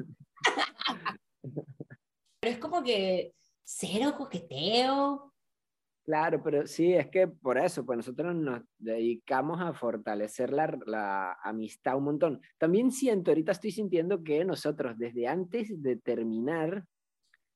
[2.40, 3.34] pero es como que
[3.66, 5.32] cero coqueteo.
[6.04, 11.32] Claro, pero sí, es que por eso, pues nosotros nos dedicamos a fortalecer la, la
[11.42, 12.40] amistad un montón.
[12.58, 16.84] También siento, ahorita estoy sintiendo que nosotros desde antes de terminar,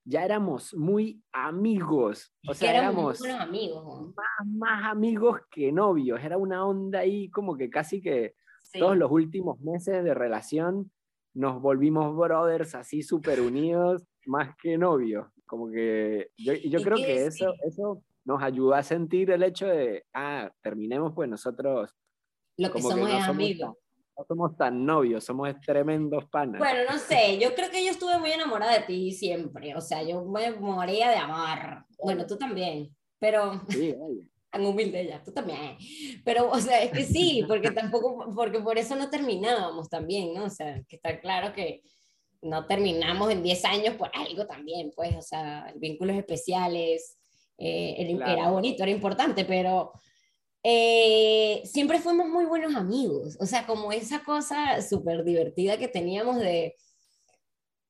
[0.04, 2.34] ya éramos muy amigos.
[2.48, 4.12] O sea, éramos, amigos.
[4.16, 6.20] Más, más, amigos que novios.
[6.20, 8.34] Era una onda ahí como que casi que
[8.72, 10.90] todos los últimos meses de relación
[11.34, 15.28] nos volvimos brothers así súper unidos, más que novios.
[15.50, 20.04] Como que yo, yo creo que eso, eso nos ayuda a sentir el hecho de,
[20.14, 21.90] ah, terminemos pues nosotros.
[22.56, 23.76] Lo que somos amigos
[24.20, 26.58] no somos tan novios, somos tremendos panas.
[26.58, 30.02] Bueno, no sé, yo creo que yo estuve muy enamorada de ti siempre, o sea,
[30.02, 31.84] yo me moría de amar.
[31.98, 33.60] Bueno, tú también, pero...
[33.68, 33.94] Sí,
[34.50, 35.76] tan humilde ella, tú también.
[36.24, 40.44] Pero, o sea, es que sí, porque tampoco, porque por eso no terminábamos también, ¿no?
[40.44, 41.82] O sea, que está claro que
[42.42, 47.18] no terminamos en 10 años por algo también, pues, o sea, vínculos especiales,
[47.58, 49.92] eh, era bonito, era importante, pero
[50.62, 56.38] eh, siempre fuimos muy buenos amigos, o sea, como esa cosa súper divertida que teníamos
[56.38, 56.76] de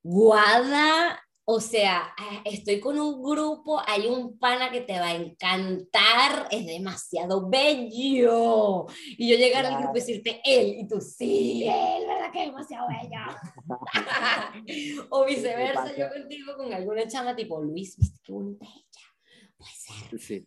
[0.02, 1.20] Guada,
[1.52, 6.46] o sea, ah, estoy con un grupo, hay un pana que te va a encantar,
[6.48, 8.86] es demasiado bello.
[9.18, 12.46] Y yo llegar al grupo y decirte él, y tú sí, él, ¿verdad que es
[12.46, 13.18] demasiado bello?
[15.10, 19.56] o viceversa, yo contigo con alguna chama tipo, Luis, viste qué bonita ella.
[19.58, 20.20] Puede ser.
[20.20, 20.46] Sí.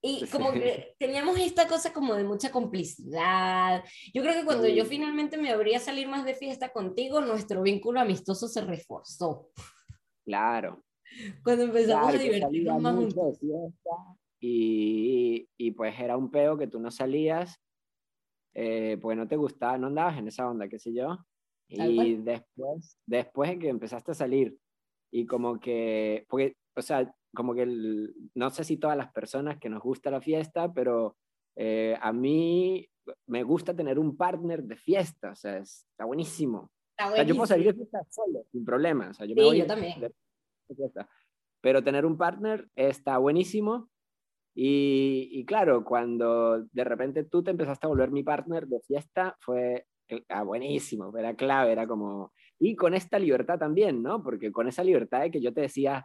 [0.00, 3.84] Y como que teníamos esta cosa como de mucha complicidad.
[4.14, 7.60] Yo creo que cuando yo finalmente me abría a salir más de fiesta contigo, nuestro
[7.60, 9.50] vínculo amistoso se reforzó.
[10.28, 10.84] Claro.
[11.42, 13.14] Cuando empezamos a divertirnos más.
[14.40, 17.58] Y, y, pues era un peo que tú no salías,
[18.54, 21.16] eh, pues no te gustaba, no andabas en esa onda, qué sé yo.
[21.66, 24.56] Y después, después de que empezaste a salir,
[25.10, 27.66] y como que, porque, o sea, como que
[28.34, 31.16] no sé si todas las personas que nos gusta la fiesta, pero
[31.56, 32.86] eh, a mí
[33.26, 36.70] me gusta tener un partner de fiesta, o sea, está buenísimo.
[36.98, 39.10] Está O sea, yo puedo salir de fiesta solo, sin problema.
[39.10, 40.00] O sea, yo sí, yo también.
[40.00, 41.08] De fiesta.
[41.60, 43.88] Pero tener un partner está buenísimo.
[44.54, 49.36] Y, y, claro, cuando de repente tú te empezaste a volver mi partner de fiesta,
[49.40, 49.86] fue
[50.28, 52.32] ah, buenísimo, era clave, era como...
[52.58, 54.20] Y con esta libertad también, ¿no?
[54.20, 56.04] Porque con esa libertad de que yo te decía,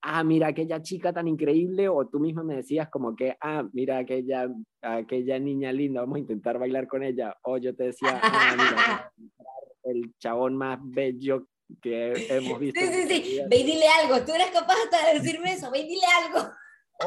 [0.00, 3.98] ah, mira aquella chica tan increíble, o tú misma me decías como que, ah, mira
[3.98, 4.48] aquella,
[4.80, 9.12] aquella niña linda, vamos a intentar bailar con ella, o yo te decía, ah, mira,
[9.84, 11.46] el chabón más bello
[11.80, 12.80] que hemos visto.
[12.80, 15.88] Sí, sí, sí, ve y dile algo, tú eres capaz de decirme eso, ve y
[15.88, 16.50] dile algo.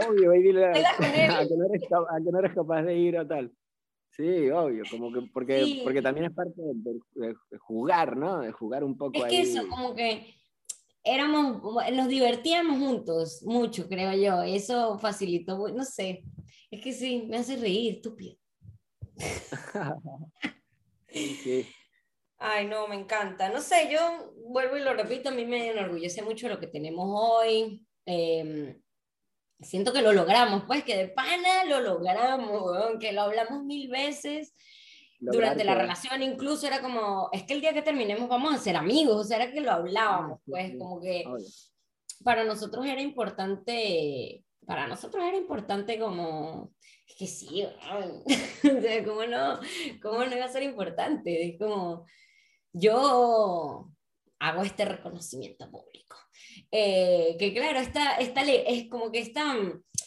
[0.10, 2.96] Obvio, ve y dile algo, a que, no eres, a que no eres capaz de
[2.96, 3.52] ir o tal.
[4.16, 8.42] Sí, obvio, como que porque, porque también es parte de, jugar, ¿no?
[8.42, 9.36] De jugar un poco es ahí.
[9.36, 10.36] Es que eso, como que
[11.04, 14.44] éramos, nos divertíamos juntos mucho, creo yo.
[14.44, 16.24] Eso facilitó, no sé,
[16.70, 18.38] es que sí, me hace reír, estúpido.
[22.46, 23.48] Ay, no, me encanta.
[23.48, 27.06] No sé, yo vuelvo y lo repito, a mí me enorgullece mucho lo que tenemos
[27.08, 27.82] hoy.
[28.06, 28.82] Em,
[29.62, 34.54] siento que lo logramos, pues que de pana lo logramos, que lo hablamos mil veces
[35.22, 38.76] durante la relación incluso era como, es que el día que terminemos vamos a ser
[38.76, 41.24] amigos, o sea, era que lo hablábamos, ah, pues como que
[42.26, 46.74] para nosotros era importante, para nosotros era importante como,
[47.08, 47.64] es que sí,
[48.64, 49.62] o sea, ¿cómo no,
[50.02, 51.48] cómo no iba a ser importante?
[51.48, 52.06] Es como,
[52.74, 53.90] yo
[54.40, 56.18] hago este reconocimiento público.
[56.72, 59.56] Eh, que claro, esta, esta, es como que esta,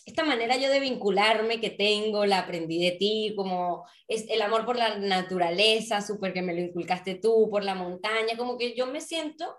[0.05, 4.67] esta manera yo de vincularme que tengo, la aprendí de ti, como es el amor
[4.67, 8.87] por la naturaleza, súper que me lo inculcaste tú, por la montaña, como que yo
[8.87, 9.57] me siento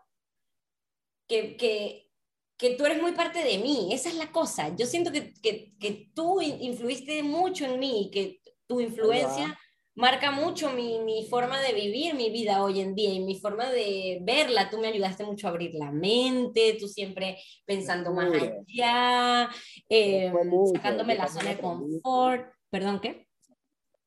[1.27, 2.11] que, que,
[2.57, 5.73] que tú eres muy parte de mí, esa es la cosa, yo siento que, que,
[5.79, 9.57] que tú influiste mucho en mí, que tu influencia
[9.97, 13.69] marca mucho mi, mi, forma de vivir mi vida hoy en día y mi forma
[13.69, 14.69] de verla.
[14.69, 19.49] Tú me ayudaste mucho a abrir la mente, tú siempre pensando más allá,
[19.89, 20.31] eh,
[20.73, 22.53] sacándome la zona de confort.
[22.69, 23.27] ¿Perdón, qué?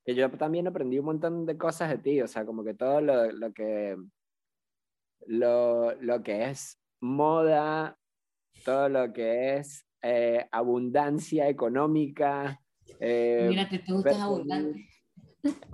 [0.05, 3.01] Que yo también aprendí un montón de cosas de ti, o sea, como que todo
[3.01, 3.97] lo, lo que,
[5.27, 7.99] lo, lo, que es moda,
[8.65, 12.61] todo lo que es eh, abundancia económica.
[13.01, 14.90] Eh, Mírate, tú estás abundante.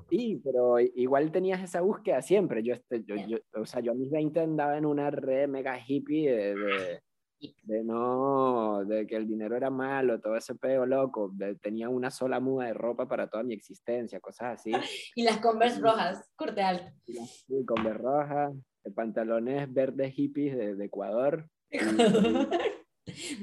[0.08, 2.62] Sí, pero igual tenías esa búsqueda siempre.
[2.62, 5.78] Yo, este, yo, yo, o sea, yo a mis 20 andaba en una red mega
[5.84, 7.00] hippie de,
[7.64, 11.32] de, no, de que el dinero era malo, todo ese peo loco.
[11.60, 14.70] tenía una sola muda de ropa para toda mi existencia, cosas así.
[15.14, 16.86] y las Converse rojas, corte alto.
[17.04, 18.54] Sí, Converse rojas,
[18.94, 21.48] pantalones verdes hippies de, Ecuador.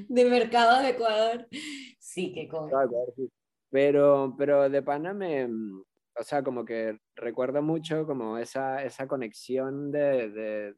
[0.08, 1.46] de mercado de Ecuador.
[1.98, 2.88] Sí, qué cosa.
[3.70, 5.48] Pero, pero de pana me,
[6.16, 10.30] o sea, como que recuerdo mucho como esa, esa conexión de,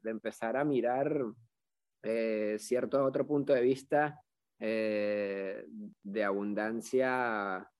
[0.03, 1.24] de, empezar a mirar
[2.03, 4.20] eh, cierto otro punto de vista
[4.59, 5.66] eh,
[6.03, 7.70] de abundancia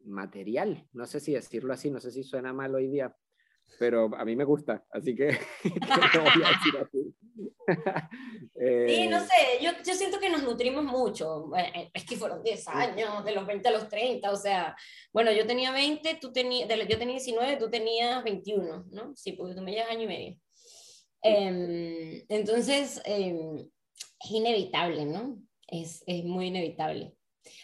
[0.00, 0.86] material.
[0.92, 3.14] No sé si decirlo así, no sé si suena mal hoy día,
[3.78, 7.14] pero a mí me gusta, así que, voy a decir así.
[8.86, 11.50] sí, no eh, sé, yo, yo, siento que nos nutrimos mucho,
[11.92, 14.76] es que fueron 10 años, de los 20 a los 30, o sea,
[15.12, 19.16] bueno, yo tenía 20, tú tenías, yo tenía 19, tú tenías 21, ¿no?
[19.16, 20.38] Sí, porque tú me llevas año y medio.
[21.22, 25.38] Em, entonces, em, es inevitable, ¿no?
[25.66, 27.14] Es, es muy inevitable.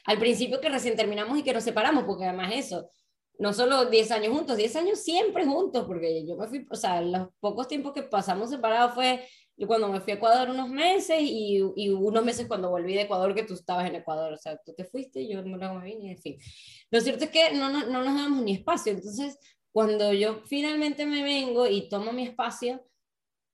[0.05, 2.91] Al principio que recién terminamos y que nos separamos, porque además eso,
[3.41, 7.01] no solo 10 años juntos, 10 años siempre juntos, porque yo me fui, o sea,
[7.01, 9.27] los pocos tiempos que pasamos separados fue
[9.67, 13.35] cuando me fui a Ecuador unos meses y, y, unos meses cuando volví de Ecuador
[13.35, 16.19] que tú estabas en Ecuador, o sea, tú te fuiste, yo no me vine, en
[16.19, 16.39] fin.
[16.91, 19.39] Lo cierto es que no, no, no nos damos ni espacio, entonces
[19.73, 22.85] cuando yo finalmente me vengo y tomo mi espacio,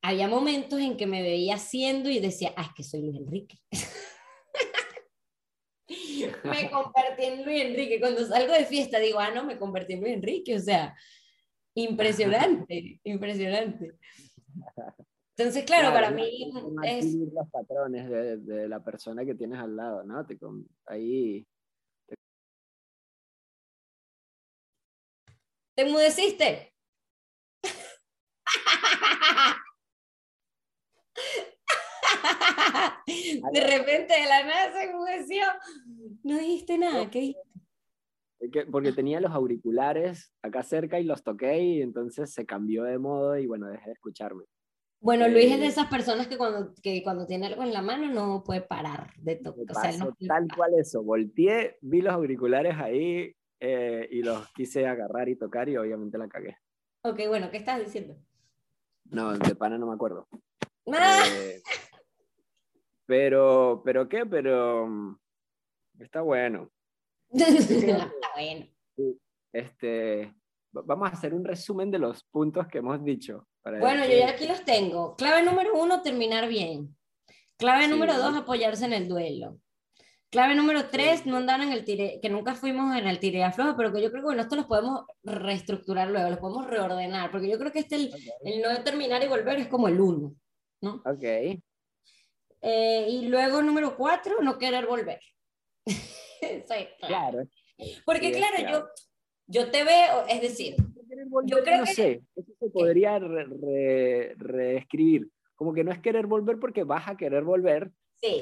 [0.03, 3.59] había momentos en que me veía haciendo y decía, ah, es que soy Luis Enrique.
[6.45, 8.01] me convertí en Luis Enrique.
[8.01, 10.55] Cuando salgo de fiesta digo, ah, no, me convertí en Luis Enrique.
[10.55, 10.97] O sea,
[11.75, 13.95] impresionante, impresionante.
[15.39, 16.51] Entonces, claro, para mí
[16.85, 17.15] es...
[17.15, 20.25] los patrones de, de, la persona que tienes al lado, ¿no?
[20.25, 20.39] Te,
[20.87, 21.47] ahí...
[22.07, 22.17] Te...
[25.75, 26.73] ¿Te enmudeciste?
[33.53, 35.45] de repente de la nada se enmudeció.
[36.23, 37.35] No dijiste nada, ¿qué
[38.73, 43.37] Porque tenía los auriculares acá cerca y los toqué y entonces se cambió de modo
[43.37, 44.45] y bueno, dejé de escucharme.
[45.01, 47.83] Bueno, Luis es de eh, esas personas que cuando, que cuando tiene algo en la
[47.83, 49.95] mano no puede parar de tocar.
[50.27, 55.69] tal cual eso, volteé, vi los auriculares ahí eh, y los quise agarrar y tocar
[55.69, 56.57] y obviamente la cagué.
[57.03, 58.17] Ok, bueno, ¿qué estás diciendo?
[59.05, 60.27] No, de pana no me acuerdo.
[60.93, 61.23] ¡Ah!
[61.31, 61.63] Eh,
[63.07, 65.19] pero, pero qué, pero mm,
[66.01, 66.71] está bueno.
[67.31, 68.67] está bueno.
[69.53, 70.35] Este,
[70.73, 73.47] vamos a hacer un resumen de los puntos que hemos dicho.
[73.81, 75.17] Bueno, yo ya aquí los tengo.
[75.17, 76.97] Clave número uno, terminar bien.
[77.57, 79.59] Clave número dos, apoyarse en el duelo.
[80.31, 83.77] Clave número tres, no andar en el tire, que nunca fuimos en el tire afloja,
[83.77, 87.49] pero que yo creo que bueno, esto los podemos reestructurar luego, los podemos reordenar, porque
[87.49, 88.13] yo creo que este, el,
[88.43, 90.35] el no terminar y volver es como el uno,
[90.81, 91.03] ¿no?
[91.07, 91.23] Ok.
[92.61, 95.21] Eh, y luego, número cuatro, no querer volver.
[97.07, 97.47] claro.
[98.05, 98.89] Porque, claro, Yo,
[99.47, 100.77] yo te veo, es decir,
[101.45, 101.93] yo creo no que...
[101.93, 105.29] sé, eso se podría reescribir.
[105.55, 107.91] Como que no es querer volver porque vas a querer volver,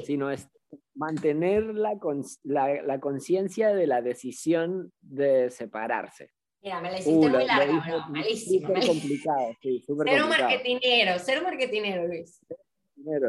[0.05, 0.49] sino es
[0.95, 1.99] mantener la,
[2.43, 6.31] la, la conciencia de la decisión de separarse.
[6.63, 8.69] Mira, me la hiciste muy larga, no, malísimo.
[8.69, 12.41] Súper complicado, sí, súper Cero marketinero, cero marketinero, Luis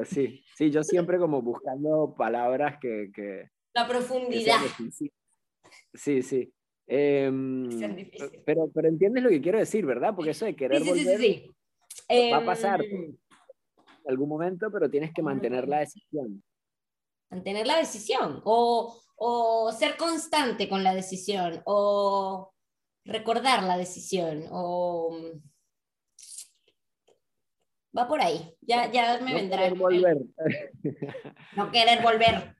[0.05, 0.43] sí.
[0.55, 3.11] Sí, yo siempre como buscando palabras que...
[3.13, 4.57] que la profundidad.
[5.93, 6.53] sí, sí.
[6.87, 7.69] Em,
[8.45, 10.13] pero, pero entiendes lo que quiero decir, ¿verdad?
[10.15, 11.49] Porque eso de querer volver
[12.31, 13.17] va a pasar em, en
[14.07, 16.43] algún momento, pero tienes que mantener la decisión.
[17.31, 22.53] Mantener la decisión o, o ser constante con la decisión o
[23.03, 25.17] recordar la decisión o
[27.97, 28.53] Va por ahí.
[28.61, 29.69] Ya, ya me vendrá.
[29.69, 30.17] No querer volver.
[31.55, 32.55] No querer volver.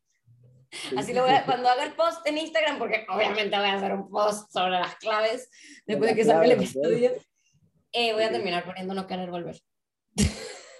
[0.97, 3.93] Así lo voy a, cuando haga el post en Instagram, porque obviamente voy a hacer
[3.93, 5.49] un post sobre las claves
[5.86, 7.11] después de que salga el episodio,
[7.91, 9.57] eh, voy a terminar poniendo no querer volver.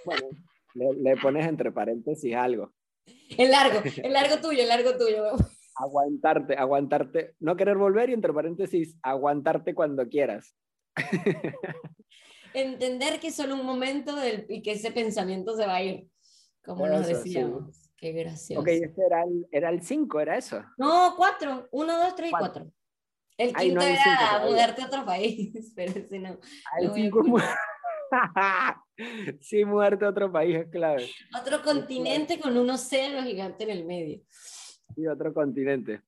[0.06, 0.28] Bueno,
[0.74, 2.74] le, pones entre paréntesis algo.
[3.38, 5.32] El largo, el largo tuyo, el largo tuyo.
[5.78, 10.56] Aguantarte, aguantarte, no querer volver y entre paréntesis, aguantarte cuando quieras
[12.54, 16.08] entender que es solo un momento del, y que ese pensamiento se va a ir,
[16.64, 17.85] como nos decíamos.
[18.06, 18.62] Qué gracioso.
[18.62, 19.02] Ok, ese
[19.52, 20.64] era el 5, ¿era eso?
[20.78, 21.70] No, 4.
[21.72, 22.72] 1, 2, 3 y 4.
[23.36, 26.40] El quinto era mudarte a otro país, pero si no.
[26.72, 27.24] Ah, el 5
[29.42, 31.10] sí, mudarte a otro país es clave.
[31.36, 34.22] Otro continente con un océano gigante en el medio.
[34.30, 36.04] Sí, otro continente.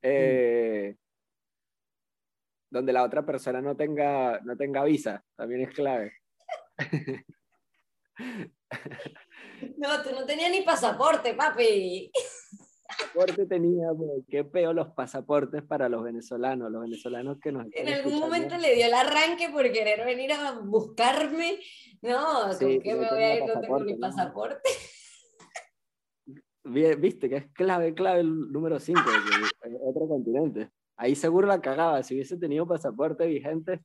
[0.00, 0.96] Eh,
[2.70, 6.14] donde la otra persona no tenga, no tenga visa, también es clave.
[9.76, 12.10] No, tú no tenías ni pasaporte, papi.
[12.88, 13.86] Pasaporte tenía,
[14.28, 17.66] qué peo los pasaportes para los venezolanos, los venezolanos que nos...
[17.72, 21.58] En algún momento le dio el arranque por querer venir a buscarme.
[22.02, 23.44] No, ¿con qué me voy a ir?
[23.46, 24.68] No tengo ni pasaporte.
[26.64, 29.00] Viste que es clave, clave el número 5,
[29.84, 30.70] otro continente.
[30.96, 32.02] Ahí seguro la cagaba.
[32.02, 33.80] Si hubiese tenido pasaporte vigente.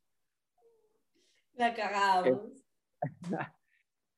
[1.54, 1.74] La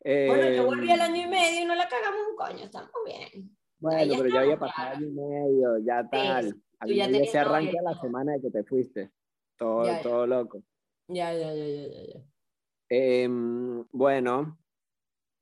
[0.03, 2.91] Bueno, yo volví al Em, año y medio y no la cagamos un coño, estamos
[3.05, 3.57] bien.
[3.79, 6.61] Bueno, ya pero ya había pasado año y medio, ya tal.
[6.79, 8.49] A tú mí ya me tenías ese novio arranque y a la semana de que
[8.51, 9.11] te fuiste.
[9.57, 10.01] Todo, Ya, ya.
[10.01, 10.63] todo loco.
[11.07, 12.19] Ya, ya, ya, ya, ya.
[12.89, 14.57] Em, bueno,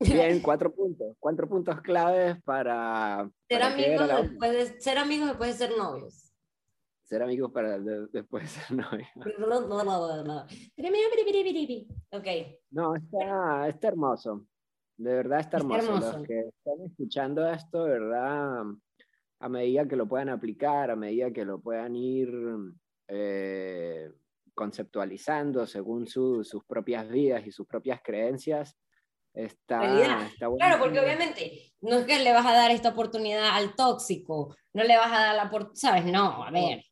[0.00, 1.16] bien, cuatro puntos.
[1.20, 6.27] Cuatro puntos claves para, Ser para amigos, después de, ser amigos después de ser novios.
[7.08, 9.08] Ser amigos para de- después de ser novios.
[12.10, 12.26] Ok,
[12.70, 14.44] No, está, está hermoso.
[14.98, 15.88] De verdad está Está hermoso.
[15.94, 16.18] hermoso.
[16.18, 18.62] Los que están escuchando esto, de verdad,
[19.40, 22.30] a medida que lo puedan aplicar, a medida que lo puedan ir
[23.08, 24.10] eh,
[24.54, 28.76] conceptualizando según su- sus propias vidas y sus propias creencias,
[29.32, 29.82] está,
[30.26, 34.54] está Claro, porque obviamente no es que le vas a dar esta oportunidad al tóxico,
[34.74, 36.04] no le vas a dar la oportunidad, ¿sabes?
[36.04, 36.82] No, a ver,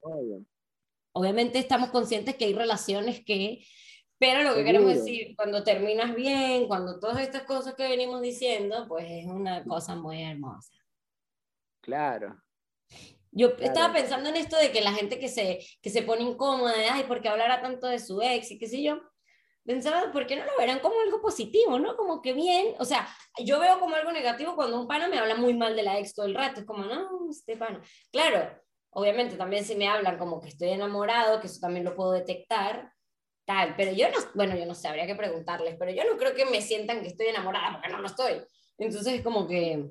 [0.00, 0.44] Obvio.
[1.12, 3.64] obviamente estamos conscientes que hay relaciones que,
[4.18, 8.86] pero lo que queremos decir, cuando terminas bien, cuando todas estas cosas que venimos diciendo,
[8.88, 10.72] pues es una cosa muy hermosa.
[11.80, 12.40] Claro.
[13.30, 13.64] Yo Claro.
[13.72, 16.86] estaba pensando en esto de que la gente que se, que se pone incómoda, de,
[16.88, 19.00] ay, porque hablara tanto de su ex y qué sé yo,
[19.64, 21.96] pensaba, ¿por qué no lo verán como algo positivo, no?
[21.96, 23.06] Como que bien, o sea,
[23.44, 26.14] yo veo como algo negativo cuando un pana me habla muy mal de la ex
[26.14, 27.80] todo el rato, es como, no, este pana.
[28.10, 28.50] Claro,
[28.90, 32.92] obviamente también si me hablan como que estoy enamorado, que eso también lo puedo detectar,
[33.46, 36.34] tal, pero yo no, bueno, yo no sé, habría que preguntarles, pero yo no creo
[36.34, 38.42] que me sientan que estoy enamorada, porque no lo estoy.
[38.78, 39.88] Entonces es como que,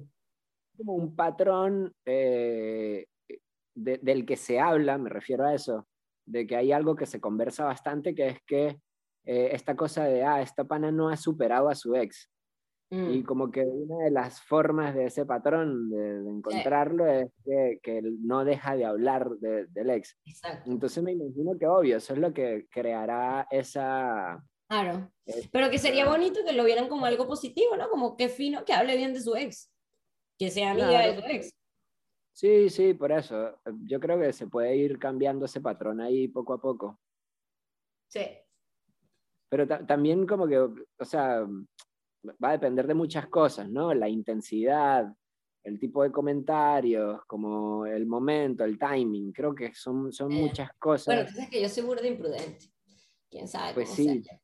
[0.78, 3.08] como un patrón eh,
[3.74, 5.88] de- del que se habla, me refiero a eso,
[6.26, 8.80] de que hay algo que se conversa bastante, que es que
[9.26, 12.30] eh, esta cosa de, ah, esta pana no ha superado a su ex.
[12.90, 17.30] Mm, Y como que una de las formas de ese patrón, de, de encontrarlo, es
[17.46, 20.18] que, que él no deja de hablar de- del ex.
[20.26, 20.70] exacto.
[20.72, 24.44] Entonces me imagino que obvio, eso es lo que creará esa...
[24.70, 25.12] Claro.
[25.26, 27.90] esa- Pero que sería bonito que lo vieran como algo positivo, ¿no?
[27.90, 29.72] Como que fino que hable bien de su ex.
[30.38, 31.14] Que sea amiga Claro.
[31.14, 31.54] de su ex.
[32.34, 33.58] Sí, sí, por eso.
[33.86, 37.00] Yo creo que se puede ir cambiando ese patrón ahí poco a poco.
[38.12, 38.22] Sí.
[39.50, 41.48] Pero ta- también como que, o sea,
[42.44, 43.94] va a depender de muchas cosas, ¿no?
[43.94, 45.06] La intensidad,
[45.64, 49.32] el tipo de comentarios, como el momento, el timing.
[49.34, 51.08] Creo que son, son Eh, muchas cosas.
[51.08, 52.66] Bueno, entonces que yo soy burda imprudente.
[53.30, 54.24] ¿Quién sabe Pues cómo sí.
[54.24, 54.42] sea?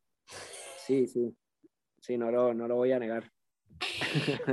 [0.78, 1.36] Sí, sí.
[2.02, 3.32] Sí, no lo, no lo voy a negar.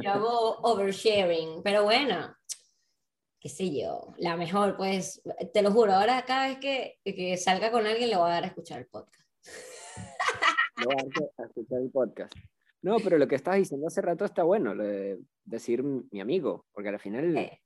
[0.02, 2.32] Yo hago oversharing, pero bueno,
[3.40, 5.20] qué sé yo, la mejor, pues,
[5.52, 8.44] te lo juro, ahora cada vez que, que salga con alguien le voy a dar
[8.44, 9.28] a escuchar el podcast.
[10.76, 12.32] No voy a darte a escuchar el podcast.
[12.82, 16.66] No, pero lo que estabas diciendo hace rato está bueno, lo de decir mi amigo,
[16.72, 17.60] porque al final, Eh,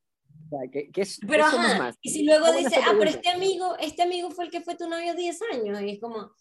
[0.47, 1.97] o sea, ¿qué, qué es, Pero qué ajá, más?
[2.01, 4.89] y si luego dice, ah, pero este amigo, este amigo fue el que fue tu
[4.89, 6.33] novio 10 años, y es como,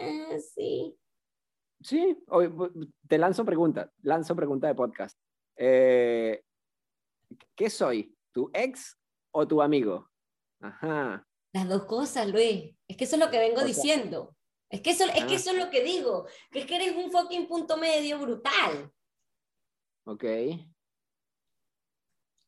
[0.00, 0.96] ah, sí.
[1.82, 2.16] Sí,
[3.06, 5.18] te lanzo pregunta, lanzo pregunta de podcast.
[5.56, 6.42] Eh,
[7.54, 8.16] ¿Qué soy?
[8.32, 8.96] ¿Tu ex
[9.32, 10.08] o tu amigo?
[10.60, 12.74] Ajá, Las dos cosas, Luis.
[12.88, 14.35] Es que eso es lo que vengo O sea- diciendo.
[14.70, 15.36] Es que, eso, es que Ah.
[15.36, 16.26] eso es lo que digo.
[16.50, 18.92] Que es que eres un fucking punto medio brutal.
[20.06, 20.24] ok.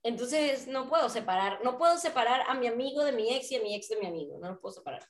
[0.04, 3.62] Entonces no puedo separar, no puedo separar a mi amigo de mi ex y a
[3.62, 4.38] mi ex de mi amigo.
[4.38, 5.04] No los puedo separar.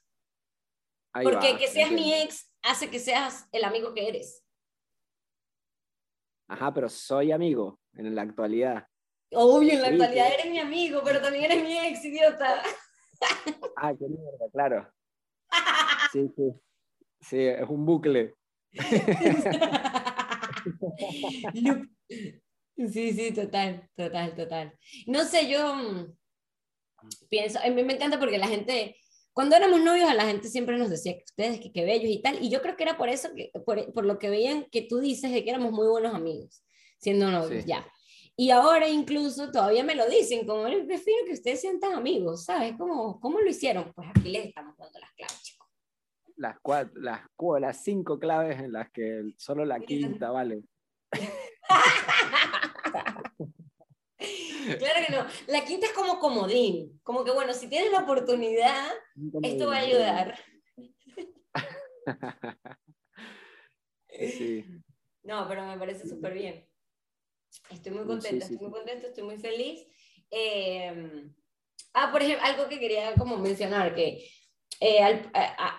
[1.15, 4.45] Ahí Porque va, que seas mi ex hace que seas el amigo que eres.
[6.49, 8.87] Ajá, pero soy amigo en la actualidad.
[9.33, 12.63] Obvio, en la actualidad eres mi amigo, pero también eres mi ex, idiota.
[13.77, 14.93] Ah, qué mierda, claro.
[16.13, 16.51] Sí, sí.
[17.21, 18.35] Sí, es un bucle.
[22.77, 24.79] Sí, sí, total, total, total.
[25.07, 26.17] No sé, yo mm,
[27.29, 28.97] pienso, a mí me encanta porque la gente,
[29.33, 32.23] cuando éramos novios, a la gente siempre nos decía que ustedes, que, que bellos y
[32.23, 34.83] tal, y yo creo que era por eso, que, por, por lo que veían que
[34.83, 36.63] tú dices de que éramos muy buenos amigos,
[36.99, 37.69] siendo novios, Sí.
[37.69, 37.87] ya.
[38.37, 41.95] Y ahora incluso todavía me lo dicen, como, "Ay, qué fino que ustedes sean tan
[41.95, 42.75] amigos, ¿sabes?
[42.79, 43.93] ¿Cómo, ¿Cómo lo hicieron?
[43.93, 45.58] Pues aquí les estamos dando las claves.
[46.39, 47.23] Las, cuatro, las,
[47.61, 50.63] las cinco claves en las que solo la quinta vale.
[54.79, 55.27] Claro que no.
[55.47, 58.87] La quinta es como comodín, como que bueno, si tienes la oportunidad,
[59.43, 60.39] esto va a ayudar.
[64.11, 64.65] Sí.
[65.23, 66.69] No, pero me parece súper bien.
[67.71, 69.87] Estoy muy contenta, sí, estoy muy contenta, estoy muy feliz.
[70.31, 71.31] Eh,
[71.95, 74.29] ah, por ejemplo, algo que quería como mencionar, que
[74.81, 75.31] eh, al-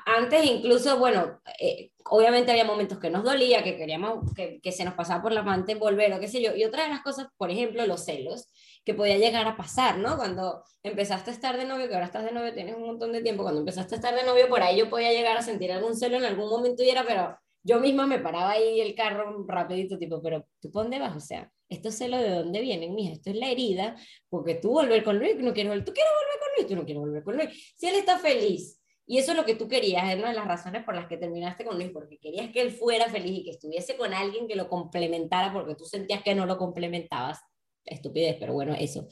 [0.05, 4.83] antes incluso, bueno, eh, obviamente había momentos que nos dolía, que queríamos que, que se
[4.83, 6.55] nos pasaba por la mente volver o qué sé yo.
[6.55, 8.47] Y otra de las cosas, por ejemplo, los celos,
[8.83, 10.17] que podía llegar a pasar, ¿no?
[10.17, 13.21] Cuando empezaste a estar de novio, que ahora estás de novio, tienes un montón de
[13.21, 15.95] tiempo, cuando empezaste a estar de novio, por ahí yo podía llegar a sentir algún
[15.95, 19.97] celo en algún momento y era, pero yo misma me paraba ahí el carro rapidito,
[19.97, 21.15] tipo, pero ¿tú por dónde vas?
[21.15, 23.95] O sea, esto sé lo de dónde vienen, mija, esto es la herida,
[24.29, 26.85] porque tú volver con Luis, no quieres volver, tú quieres volver con Luis, tú no
[26.85, 27.73] quieres volver con Luis.
[27.77, 28.78] Si él está feliz,
[29.11, 31.17] y eso es lo que tú querías, es una de las razones por las que
[31.17, 34.55] terminaste con Luis, porque querías que él fuera feliz y que estuviese con alguien que
[34.55, 37.39] lo complementara, porque tú sentías que no lo complementabas.
[37.83, 39.07] Estupidez, pero bueno, eso.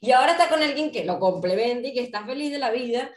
[0.00, 3.14] Y ahora está con alguien que lo complementa y que está feliz de la vida,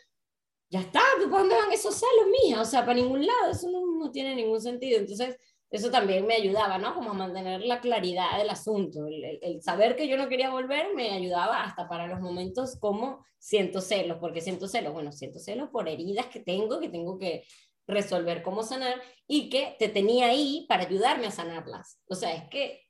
[0.70, 1.00] ya está,
[1.32, 2.60] ¿para dónde van esos celos, mía?
[2.60, 5.00] O sea, para ningún lado, eso no, no, tiene ningún sentido.
[5.00, 5.38] Entonces,
[5.76, 6.94] eso también me ayudaba, ¿no?
[6.94, 9.08] Como a mantener la claridad del asunto.
[9.08, 13.26] El, el, saber que yo no quería volver me ayudaba hasta para los momentos como
[13.40, 17.44] siento celos, porque siento celos, bueno, siento celos por heridas que tengo, que tengo que
[17.88, 22.00] resolver cómo sanar y que te tenía ahí para ayudarme a sanarlas.
[22.08, 22.82] O sea, es que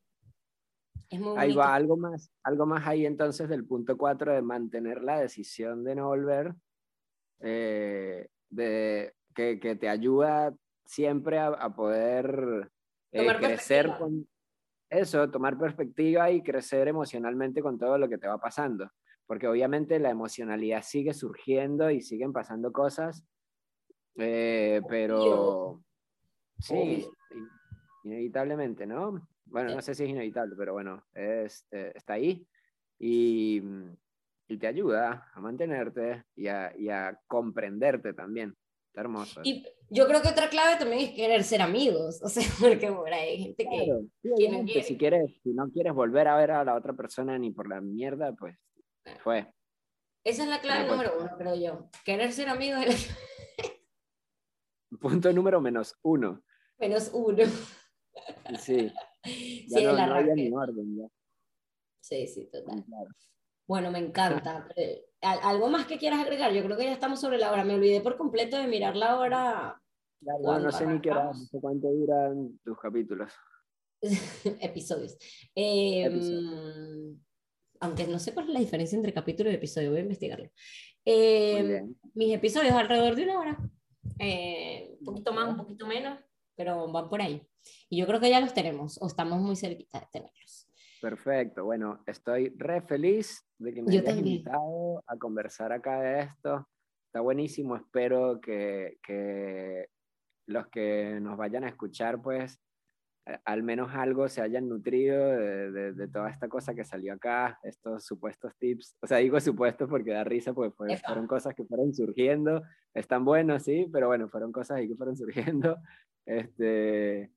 [1.10, 5.04] es muy Ahí va algo más, algo más ahí entonces del punto 4 de mantener
[5.04, 6.56] la decisión de no volver
[7.42, 10.56] eh, de, que, que, te ayuda
[10.86, 12.72] siempre a, a poder
[13.24, 14.28] eh, crecer con
[14.90, 18.92] eso, tomar perspectiva y crecer emocionalmente con todo lo que te va pasando.
[19.26, 23.26] Porque obviamente la emocionalidad sigue surgiendo y siguen pasando cosas,
[24.18, 25.82] eh, pero
[26.60, 27.08] sí,
[28.04, 29.28] inevitablemente, ¿no?
[29.46, 32.48] Bueno, no sé si es inevitable, pero bueno, es, está ahí.
[33.00, 33.62] Y,
[34.48, 38.56] y te ayuda a mantenerte y a, y a comprenderte también.
[38.96, 39.42] Está hermoso.
[39.44, 43.12] Y yo creo que otra clave también es querer ser amigos, o sea, porque por
[43.12, 44.84] ahí hay gente que, claro, sí, que no quiere.
[44.84, 47.82] Si, quieres, si no quieres volver a ver a la otra persona ni por la
[47.82, 48.56] mierda, pues
[49.22, 49.52] fue.
[50.24, 51.90] Esa es la clave número uno, creo yo.
[52.06, 53.10] Querer ser amigos es
[53.60, 56.42] la Punto número menos uno.
[56.78, 57.44] menos uno.
[58.60, 58.92] Sí.
[59.26, 60.34] Sí, Ya no, el no había arranque.
[60.36, 60.98] ni orden.
[61.00, 61.08] Ya.
[62.00, 62.86] Sí, sí, total.
[62.86, 63.10] Claro.
[63.68, 64.68] Bueno, me encanta.
[65.26, 66.52] ¿al- ¿Algo más que quieras agregar?
[66.54, 67.64] Yo creo que ya estamos sobre la hora.
[67.64, 69.82] Me olvidé por completo de mirar la hora.
[70.22, 71.50] Claro, ¿Cuándo no sé ni qué hora, no arrancamos?
[71.50, 73.32] sé cuánto duran tus capítulos.
[74.62, 75.18] episodios.
[75.56, 77.18] Eh, Episodios.
[77.80, 80.50] aunque no sé cuál es la diferencia entre capítulo y episodio, voy a investigarlo.
[81.06, 83.58] Eh, mis episodios alrededor de una hora.
[84.20, 86.20] Eh, un poquito más, un poquito menos,
[86.56, 87.42] pero van por ahí.
[87.90, 90.65] Y yo creo que ya los tenemos, o estamos muy cerquita de tenerlos.
[91.10, 91.64] Perfecto.
[91.66, 94.38] Bueno, estoy re feliz de que me Yo hayas también.
[94.38, 96.68] invitado a conversar acá de esto.
[97.10, 97.76] Está buenísimo.
[97.76, 99.86] Espero que, que
[100.48, 102.60] los que nos vayan a escuchar, pues,
[103.44, 107.60] al menos algo se hayan nutrido de, de- de toda esta cosa que salió acá,
[107.62, 108.98] estos supuestos tips.
[109.04, 110.72] O sea, digo supuestos porque da risa, Epa.
[111.06, 112.64] fueron cosas que fueron surgiendo.
[112.96, 115.16] Están buenos, sí, pero bueno, fueron cosas ahí que fueron
[115.56, 115.78] surgiendo.
[116.26, 117.32] Este,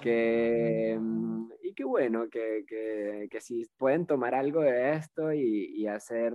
[0.00, 5.72] que, mm, y qué bueno, que, que, que si pueden tomar algo de esto y,
[5.76, 6.34] y hacer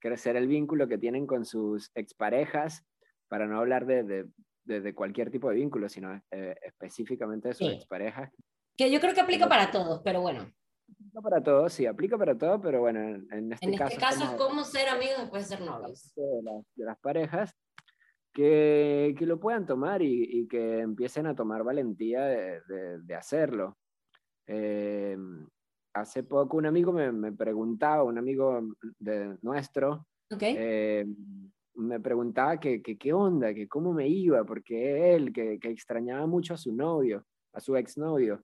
[0.00, 2.82] crecer el vínculo que tienen con sus exparejas,
[3.28, 4.26] para no hablar de, de,
[4.64, 7.74] de- de cualquier tipo de vínculo, sino eh, específicamente de sus Sí.
[7.74, 8.30] exparejas.
[8.76, 10.52] Que yo creo que aplica para todos, pero bueno,
[11.12, 14.00] No para todos, sí, aplica para todo, pero bueno, en, en este en caso, este
[14.00, 16.12] caso es como ser amigos después de ser novios.
[16.14, 17.54] de las, de las parejas,
[18.34, 23.14] que, que lo puedan tomar y, y que empiecen a tomar valentía de, de- de
[23.14, 23.78] hacerlo.
[24.46, 25.16] Eh,
[25.94, 28.60] hace poco un amigo me, me preguntaba, un amigo
[28.98, 30.42] de nuestro, ¿Ok?
[30.52, 31.06] eh,
[31.74, 36.54] me preguntaba que, qué onda, que cómo me iba, porque él, que, que extrañaba mucho
[36.54, 38.42] a su novio, a su exnovio.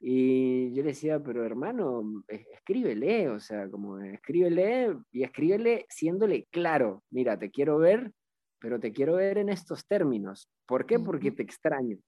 [0.00, 6.46] Y yo le decía, pero hermano, es- escríbele, o sea, como escríbele y escríbele siéndole
[6.50, 8.12] claro, mira, te quiero ver,
[8.58, 10.48] pero te quiero ver en estos términos.
[10.66, 10.98] ¿Por qué?
[10.98, 11.98] Porque te extraño,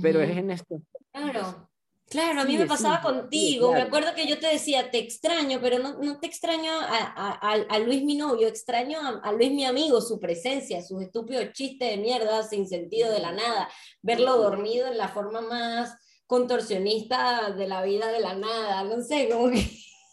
[0.00, 0.80] pero es en estos
[1.12, 1.68] Claro,
[2.08, 3.68] claro, a mí Sí, me pasaba sí, contigo.
[3.68, 3.88] Me claro.
[3.88, 7.78] acuerdo que yo te decía, te extraño, pero no, no te extraño a, a- a-
[7.80, 11.96] Luis mi novio, extraño a, a Luis mi amigo, su presencia, sus estúpidos chistes de
[11.96, 13.68] mierda sin sentido de la nada,
[14.02, 15.96] verlo dormido en la forma más
[16.26, 19.64] contorsionista de la vida de la nada, no sé, como que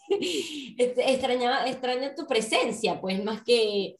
[0.78, 3.96] este, extrañaba, extraño tu presencia, pues más que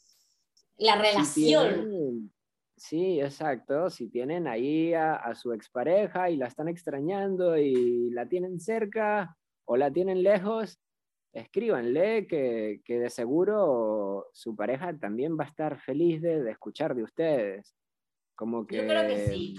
[0.79, 1.75] la Si relación.
[1.85, 2.33] tienen-
[2.77, 3.91] sí, exacto.
[3.91, 9.37] Si tienen ahí a, a su expareja y la están extrañando y la tienen cerca
[9.65, 10.79] o la tienen lejos,
[11.33, 16.95] escríbanle que, que de seguro su pareja también va a estar feliz de, de escuchar
[16.95, 17.75] de ustedes.
[18.35, 18.77] Como que...
[18.77, 19.57] Yo creo que sí.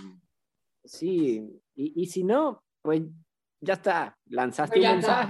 [0.84, 3.02] Sí, y, y si no, pues
[3.60, 5.30] ya está, lanzaste Pues ya un está.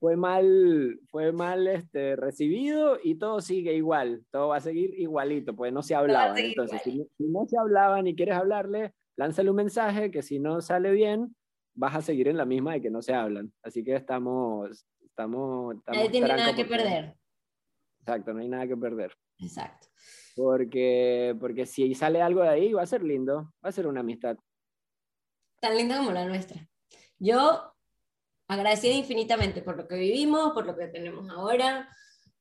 [0.00, 5.54] Fue mal, fue mal este, recibido y todo sigue igual, todo va a seguir igualito,
[5.54, 6.34] pues no se hablaban.
[6.34, 10.22] seguir Entonces, si, no- si no se hablaban y quieres hablarle, lánzale un mensaje que
[10.22, 11.36] si no sale bien,
[11.74, 13.52] vas a seguir en la misma de que no se hablan.
[13.62, 17.14] Así que estamos, estamos, estamos Nadie tiene nada que perder.
[18.00, 19.12] Exacto, no hay nada que perder.
[19.38, 19.88] Exacto.
[20.34, 24.00] Porque, porque si sale algo de ahí, va a ser lindo, va a ser una
[24.00, 24.38] amistad.
[25.60, 26.66] tan linda como la nuestra.
[27.18, 27.69] Yo
[28.50, 31.88] agradecida infinitamente por lo que vivimos, por lo que tenemos ahora,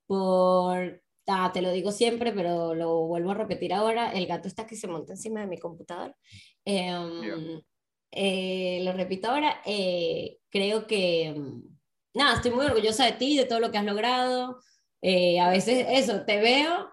[0.08, 4.66] por, ah, te lo digo siempre, pero lo vuelvo a repetir ahora, el gato está
[4.66, 6.16] que se monta encima de mi computador.
[6.66, 7.62] Em,
[8.12, 11.36] eh, lo repito ahora, eh, creo que,
[12.16, 14.60] nada, estoy muy orgullosa de ti, de todo lo que has logrado.
[15.04, 16.90] Eh, a veces eso, te veo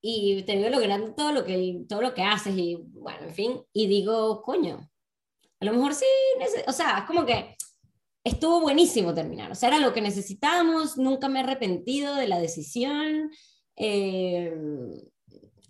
[0.00, 3.62] y te veo logrando todo lo que, todo lo que haces y bueno, en fin,
[3.72, 4.90] y digo, coño,
[5.60, 6.06] a lo mejor sí,
[6.66, 7.56] o sea, es como que
[8.24, 12.38] estuvo buenísimo terminar, o sea, era lo que necesitábamos, nunca me he arrepentido de la
[12.38, 13.30] decisión.
[13.76, 14.54] Eh,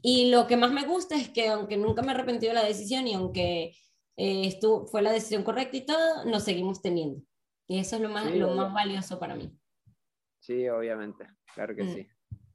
[0.03, 2.67] y lo que más me gusta es que aunque nunca me he arrepentido de la
[2.67, 3.75] decisión y aunque
[4.17, 7.23] eh, estuvo, fue la decisión correcta y todo, nos seguimos teniendo.
[7.69, 9.51] Y eso es lo más, lo más valioso para mí.
[10.41, 11.95] Sí, obviamente, claro que mm.
[11.95, 12.09] sí.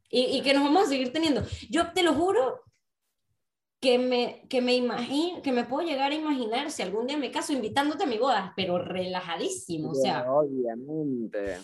[0.09, 1.43] Y, y, que nos vamos a seguir teniendo.
[1.69, 2.61] Yo te lo juro
[3.79, 7.31] que me, que me imagino, que me puedo llegar a imaginar si algún día me
[7.31, 10.31] caso invitándote a mi boda, pero relajadísimo, o sea.
[10.31, 11.57] Obviamente.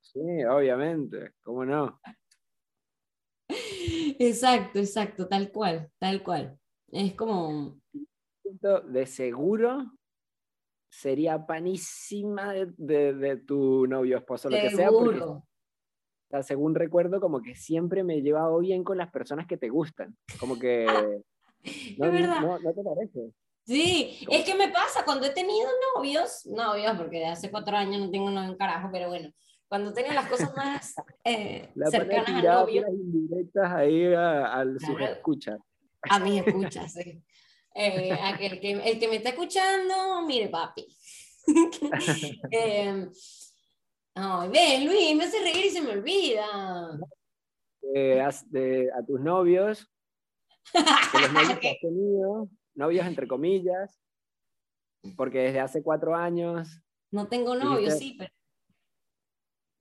[0.00, 2.00] sí, obviamente, ¿cómo no?
[3.48, 6.58] Exacto, exacto, tal cual, tal cual.
[6.88, 7.78] Es como...
[8.88, 9.92] De seguro
[10.88, 15.20] sería panísima de, de, tu novio, esposo, lo que sea, porque
[16.42, 20.16] según recuerdo, como que siempre me he llevado bien con las personas que te gustan.
[20.38, 20.86] Como que...
[21.98, 22.40] No, verdad.
[22.40, 23.32] No, te parece?
[23.64, 28.00] Sí, es que me pasa cuando he tenido novios, novios, porque de hace cuatro años
[28.00, 29.32] no tengo novio en carajo, pero bueno,
[29.66, 32.86] cuando tengo las cosas más eh, cercanas a novio.
[32.88, 35.58] indirectas ahí a, a sus escuchas.
[36.02, 37.20] A mis escuchas, sí.
[37.74, 40.86] Eh, aquel que, el que me está escuchando, mire papi.
[42.50, 43.06] eh,
[44.18, 46.98] Ay, ven, Luis, me hace reír y se me olvida.
[47.82, 49.86] de, a tus novios,
[50.72, 54.00] los novios que has tenido, novios entre comillas,
[55.18, 56.80] porque desde hace cuatro años.
[57.12, 58.32] No tengo novio, sí, pero.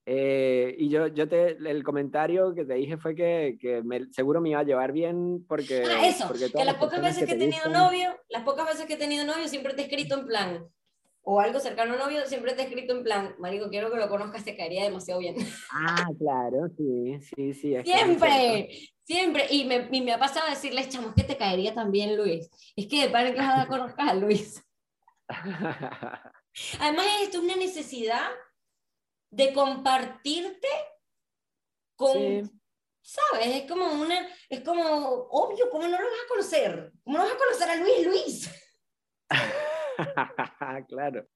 [0.07, 4.41] Eh, y yo, yo te, el comentario que te dije fue que, que me, seguro
[4.41, 5.83] me iba a llevar bien porque...
[5.83, 8.97] Ah, eso, que las pocas veces que, he tenido novio, las pocas veces que he
[8.97, 10.69] tenido novio siempre te he escrito en plan,
[11.27, 14.07] o algo cercano a novio, siempre te he escrito en plan, marico, quiero que lo
[14.07, 15.35] conozcas, te caería demasiado bien.
[15.71, 17.75] Ah, claro, sí, sí, sí.
[17.83, 18.69] siempre,
[19.03, 19.47] siempre.
[19.49, 22.47] Y me, y me, ha pasado decirles, chamos, que te caería también Luis.
[22.75, 24.63] Es que para que vas a conozcas a Luis.
[26.79, 28.29] Además, esto es una necesidad
[29.31, 30.67] de compartirte
[31.95, 32.51] con...
[33.01, 33.47] ¿Sabes?
[33.47, 34.81] Es como una, es como
[35.29, 36.91] obvio, ¿cómo no lo vas a conocer?
[37.03, 38.49] ¿Cómo no vas a conocer a Luis Luis?
[40.89, 41.27] claro.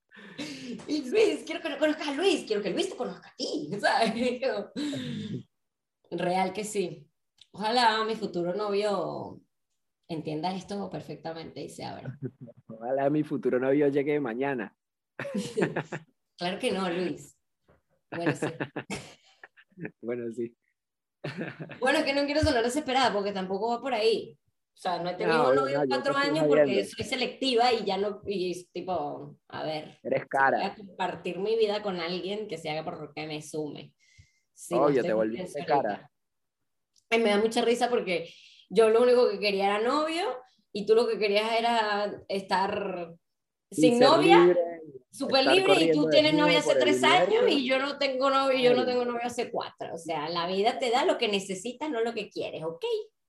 [0.87, 3.69] Y Luis, quiero que no conozcas a Luis, quiero que Luis te conozca a ti,
[3.81, 4.13] ¿sabes?
[6.11, 7.07] Real que sí.
[7.51, 9.41] Ojalá mi futuro novio
[10.07, 12.17] entienda esto perfectamente y se abra.
[12.67, 14.75] Ojalá mi futuro novio llegue mañana.
[16.37, 17.37] claro que no, Luis.
[18.11, 18.47] Bueno, sí.
[20.01, 20.55] Bueno, sí.
[21.79, 24.37] Bueno, que no quiero sonar desesperada porque tampoco va por ahí.
[24.79, 28.21] O sea, no he tenido no, novio cuatro años porque soy selectiva y ya no,
[28.25, 29.99] y es tipo, a ver.
[30.01, 30.57] Eres cara.
[30.57, 33.91] Voy a compartir mi vida con alguien que se haga porque me sume.
[34.53, 36.09] Sí, Oye, te volviste cara.
[37.11, 38.33] me da mucha risa porque
[38.69, 40.23] yo lo único que quería era novio
[40.71, 43.13] y tú lo que querías era estar
[43.71, 44.57] sin novia,
[45.11, 48.73] súper libre, y tú tienes novia hace tres años y yo no tengo novio, yo
[48.73, 49.93] no tengo novio hace cuatro.
[49.93, 52.85] O sea, la vida te da lo que necesitas, no lo que quieres, ¿ok?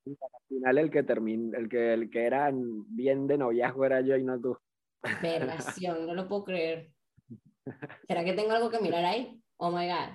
[0.06, 4.16] Al final el que terminó, el que, el que era bien de noviazgo era yo
[4.16, 4.58] y no tú.
[5.22, 6.90] Vergación, no lo puedo creer.
[8.08, 9.38] ¿Será que tengo algo que mirar ahí?
[9.56, 10.08] Oh my god.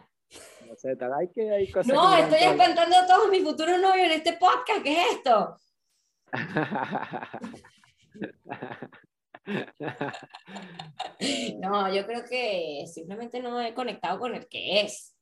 [0.67, 1.93] No sé, hay que hay cosas.
[1.93, 4.81] No, estoy espantando a todos mis futuros novios en este podcast.
[4.83, 5.55] ¿Qué es esto?
[11.59, 15.15] no, yo creo que simplemente no he conectado con el que es.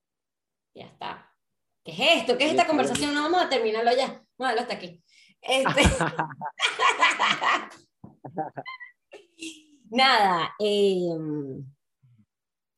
[0.74, 1.30] Ya está.
[1.84, 2.38] ¿Qué es esto?
[2.38, 3.14] ¿Qué es esta conversación?
[3.14, 4.23] No vamos a terminarlo ya.
[4.38, 5.04] Bueno, hasta aquí.
[5.42, 5.82] Este...
[9.90, 11.66] nada, em,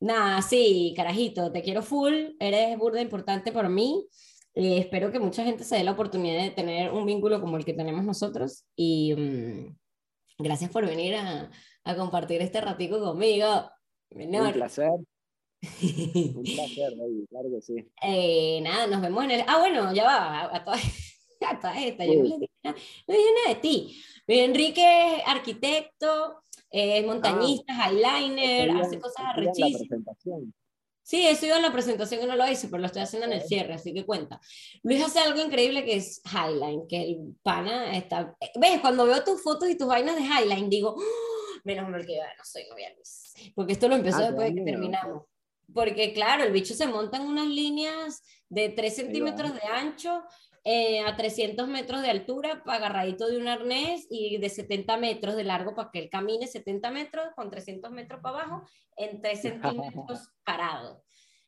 [0.00, 4.06] nada, sí, carajito, te quiero full, eres burda importante para mí.
[4.54, 7.64] Eh, espero que mucha gente se dé la oportunidad de tener un vínculo como el
[7.64, 9.76] que tenemos nosotros y mm,
[10.38, 11.50] gracias por venir a,
[11.84, 13.70] a, compartir este ratico conmigo.
[14.10, 14.90] Un placer.
[15.62, 16.92] Un placer,
[17.28, 17.74] claro que sí.
[18.02, 19.44] Eh, nada, nos vemos en el...
[19.46, 20.80] Ah, bueno, ya va, a, todas,
[21.52, 24.02] estas, yo no le dije nada, de ti.
[24.26, 30.00] Enrique es arquitecto, es montañista, ah, eyeliner, hace cosas arrechísimas.
[31.02, 33.34] Sí, eso iba en la presentación que no lo hice, pero lo estoy haciendo en
[33.34, 34.40] el cierre, así que cuenta.
[34.82, 38.34] Luis hace algo increíble que es Highline, que el pana está...
[38.56, 38.80] ¿Ves?
[38.80, 41.36] Cuando veo tus fotos y tus vainas de Highline, digo, ¡Oh!
[41.62, 43.34] menos mal que yo no soy novia Luis.
[43.54, 45.22] Porque esto lo empezó Ah, después de que terminamos.
[45.72, 50.24] Porque claro, el bicho se monta en unas líneas de 3 centímetros de ancho
[50.68, 55.44] eh, a 300 metros de altura, agarradito de un arnés y de 70 metros de
[55.44, 60.32] largo para que él camine 70 metros con 300 metros para abajo en 3 centímetros
[60.42, 61.04] parado.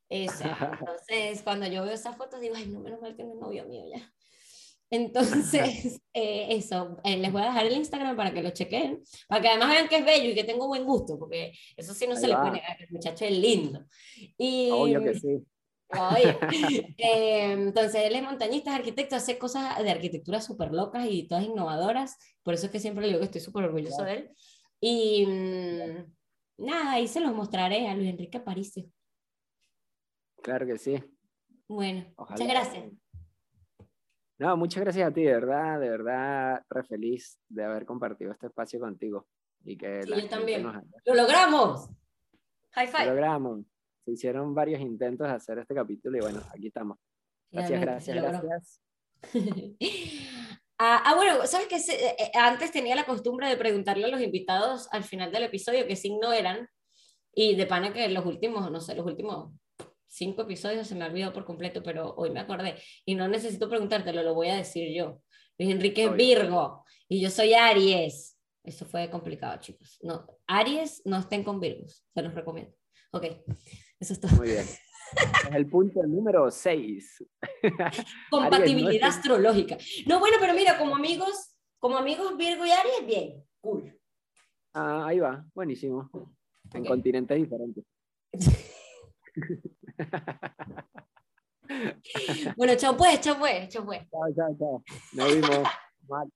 [0.09, 0.45] Eso.
[0.81, 3.67] Entonces, cuando yo veo esas fotos, digo, ay, no, menos mal que no es novio
[3.67, 4.09] mío ya.
[4.91, 9.43] Entonces, eh, eso, eh, les voy a dejar el Instagram para que lo chequen, para
[9.43, 12.15] que además vean que es bello y que tengo buen gusto, porque eso sí no
[12.15, 12.43] Ahí se le va.
[12.43, 13.85] puede negar, que el muchacho es lindo.
[14.39, 15.45] Y, Obvio que sí.
[15.91, 16.39] Oye,
[16.99, 21.45] eh, entonces él es montañista, es arquitecto, hace cosas de arquitectura súper locas y todas
[21.45, 24.31] innovadoras, por eso es que siempre le digo que estoy súper orgulloso de él.
[24.81, 28.85] Y mm, nada, ahí se los mostraré a Luis Enrique Aparicio.
[30.43, 31.03] Claro que sí.
[31.67, 32.39] Bueno, Ojalá.
[32.39, 32.93] muchas gracias.
[34.39, 38.47] No, muchas gracias a ti, de verdad, de verdad, re feliz de haber compartido este
[38.47, 39.27] espacio contigo.
[39.65, 40.63] Y que Sí, yo también.
[40.63, 41.91] nos ¡Lo logramos!
[42.73, 43.07] High Lo five.
[43.07, 43.61] logramos.
[44.09, 46.97] Se hicieron varios intentos de hacer este capítulo y bueno, aquí estamos.
[47.51, 48.81] Gracias, gracias, gracias.
[50.79, 51.79] ah, ah, bueno, ¿sabes qué?
[51.79, 55.43] Se- eh, eh, Antes tenía la costumbre de preguntarle a los invitados al final del
[55.43, 56.71] episodio qué signo eran.
[57.35, 59.53] Y de pana que los últimos, no sé, los últimos
[60.07, 62.77] cinco episodios se me olvidó por completo, pero hoy me acordé.
[63.05, 65.21] Y no necesito preguntártelo, lo voy a decir yo.
[65.59, 66.17] Luis Enrique es.
[66.17, 68.39] Virgo y yo soy Aries.
[68.65, 69.99] Eso fue complicado, chicos.
[70.03, 72.73] No, Aries, no estén con Virgos, se los recomiendo.
[73.13, 73.25] Ok,
[74.01, 74.33] eso es todo.
[74.37, 74.65] Muy bien.
[75.49, 77.25] Es el punto número 6.
[78.31, 79.79] Compatibilidad Aries, no astrológica.
[80.07, 83.99] No, bueno, pero mira, como amigos, como amigos Virgo y Aries, bien, cool.
[84.75, 86.11] Ah, ahí va, buenísimo.
[86.75, 87.85] En continentes diferentes.
[92.57, 94.01] Bueno, chao pues, chao pues, chao pues.
[94.11, 94.85] Chao, chao, chao.
[95.13, 95.69] Nos vimos.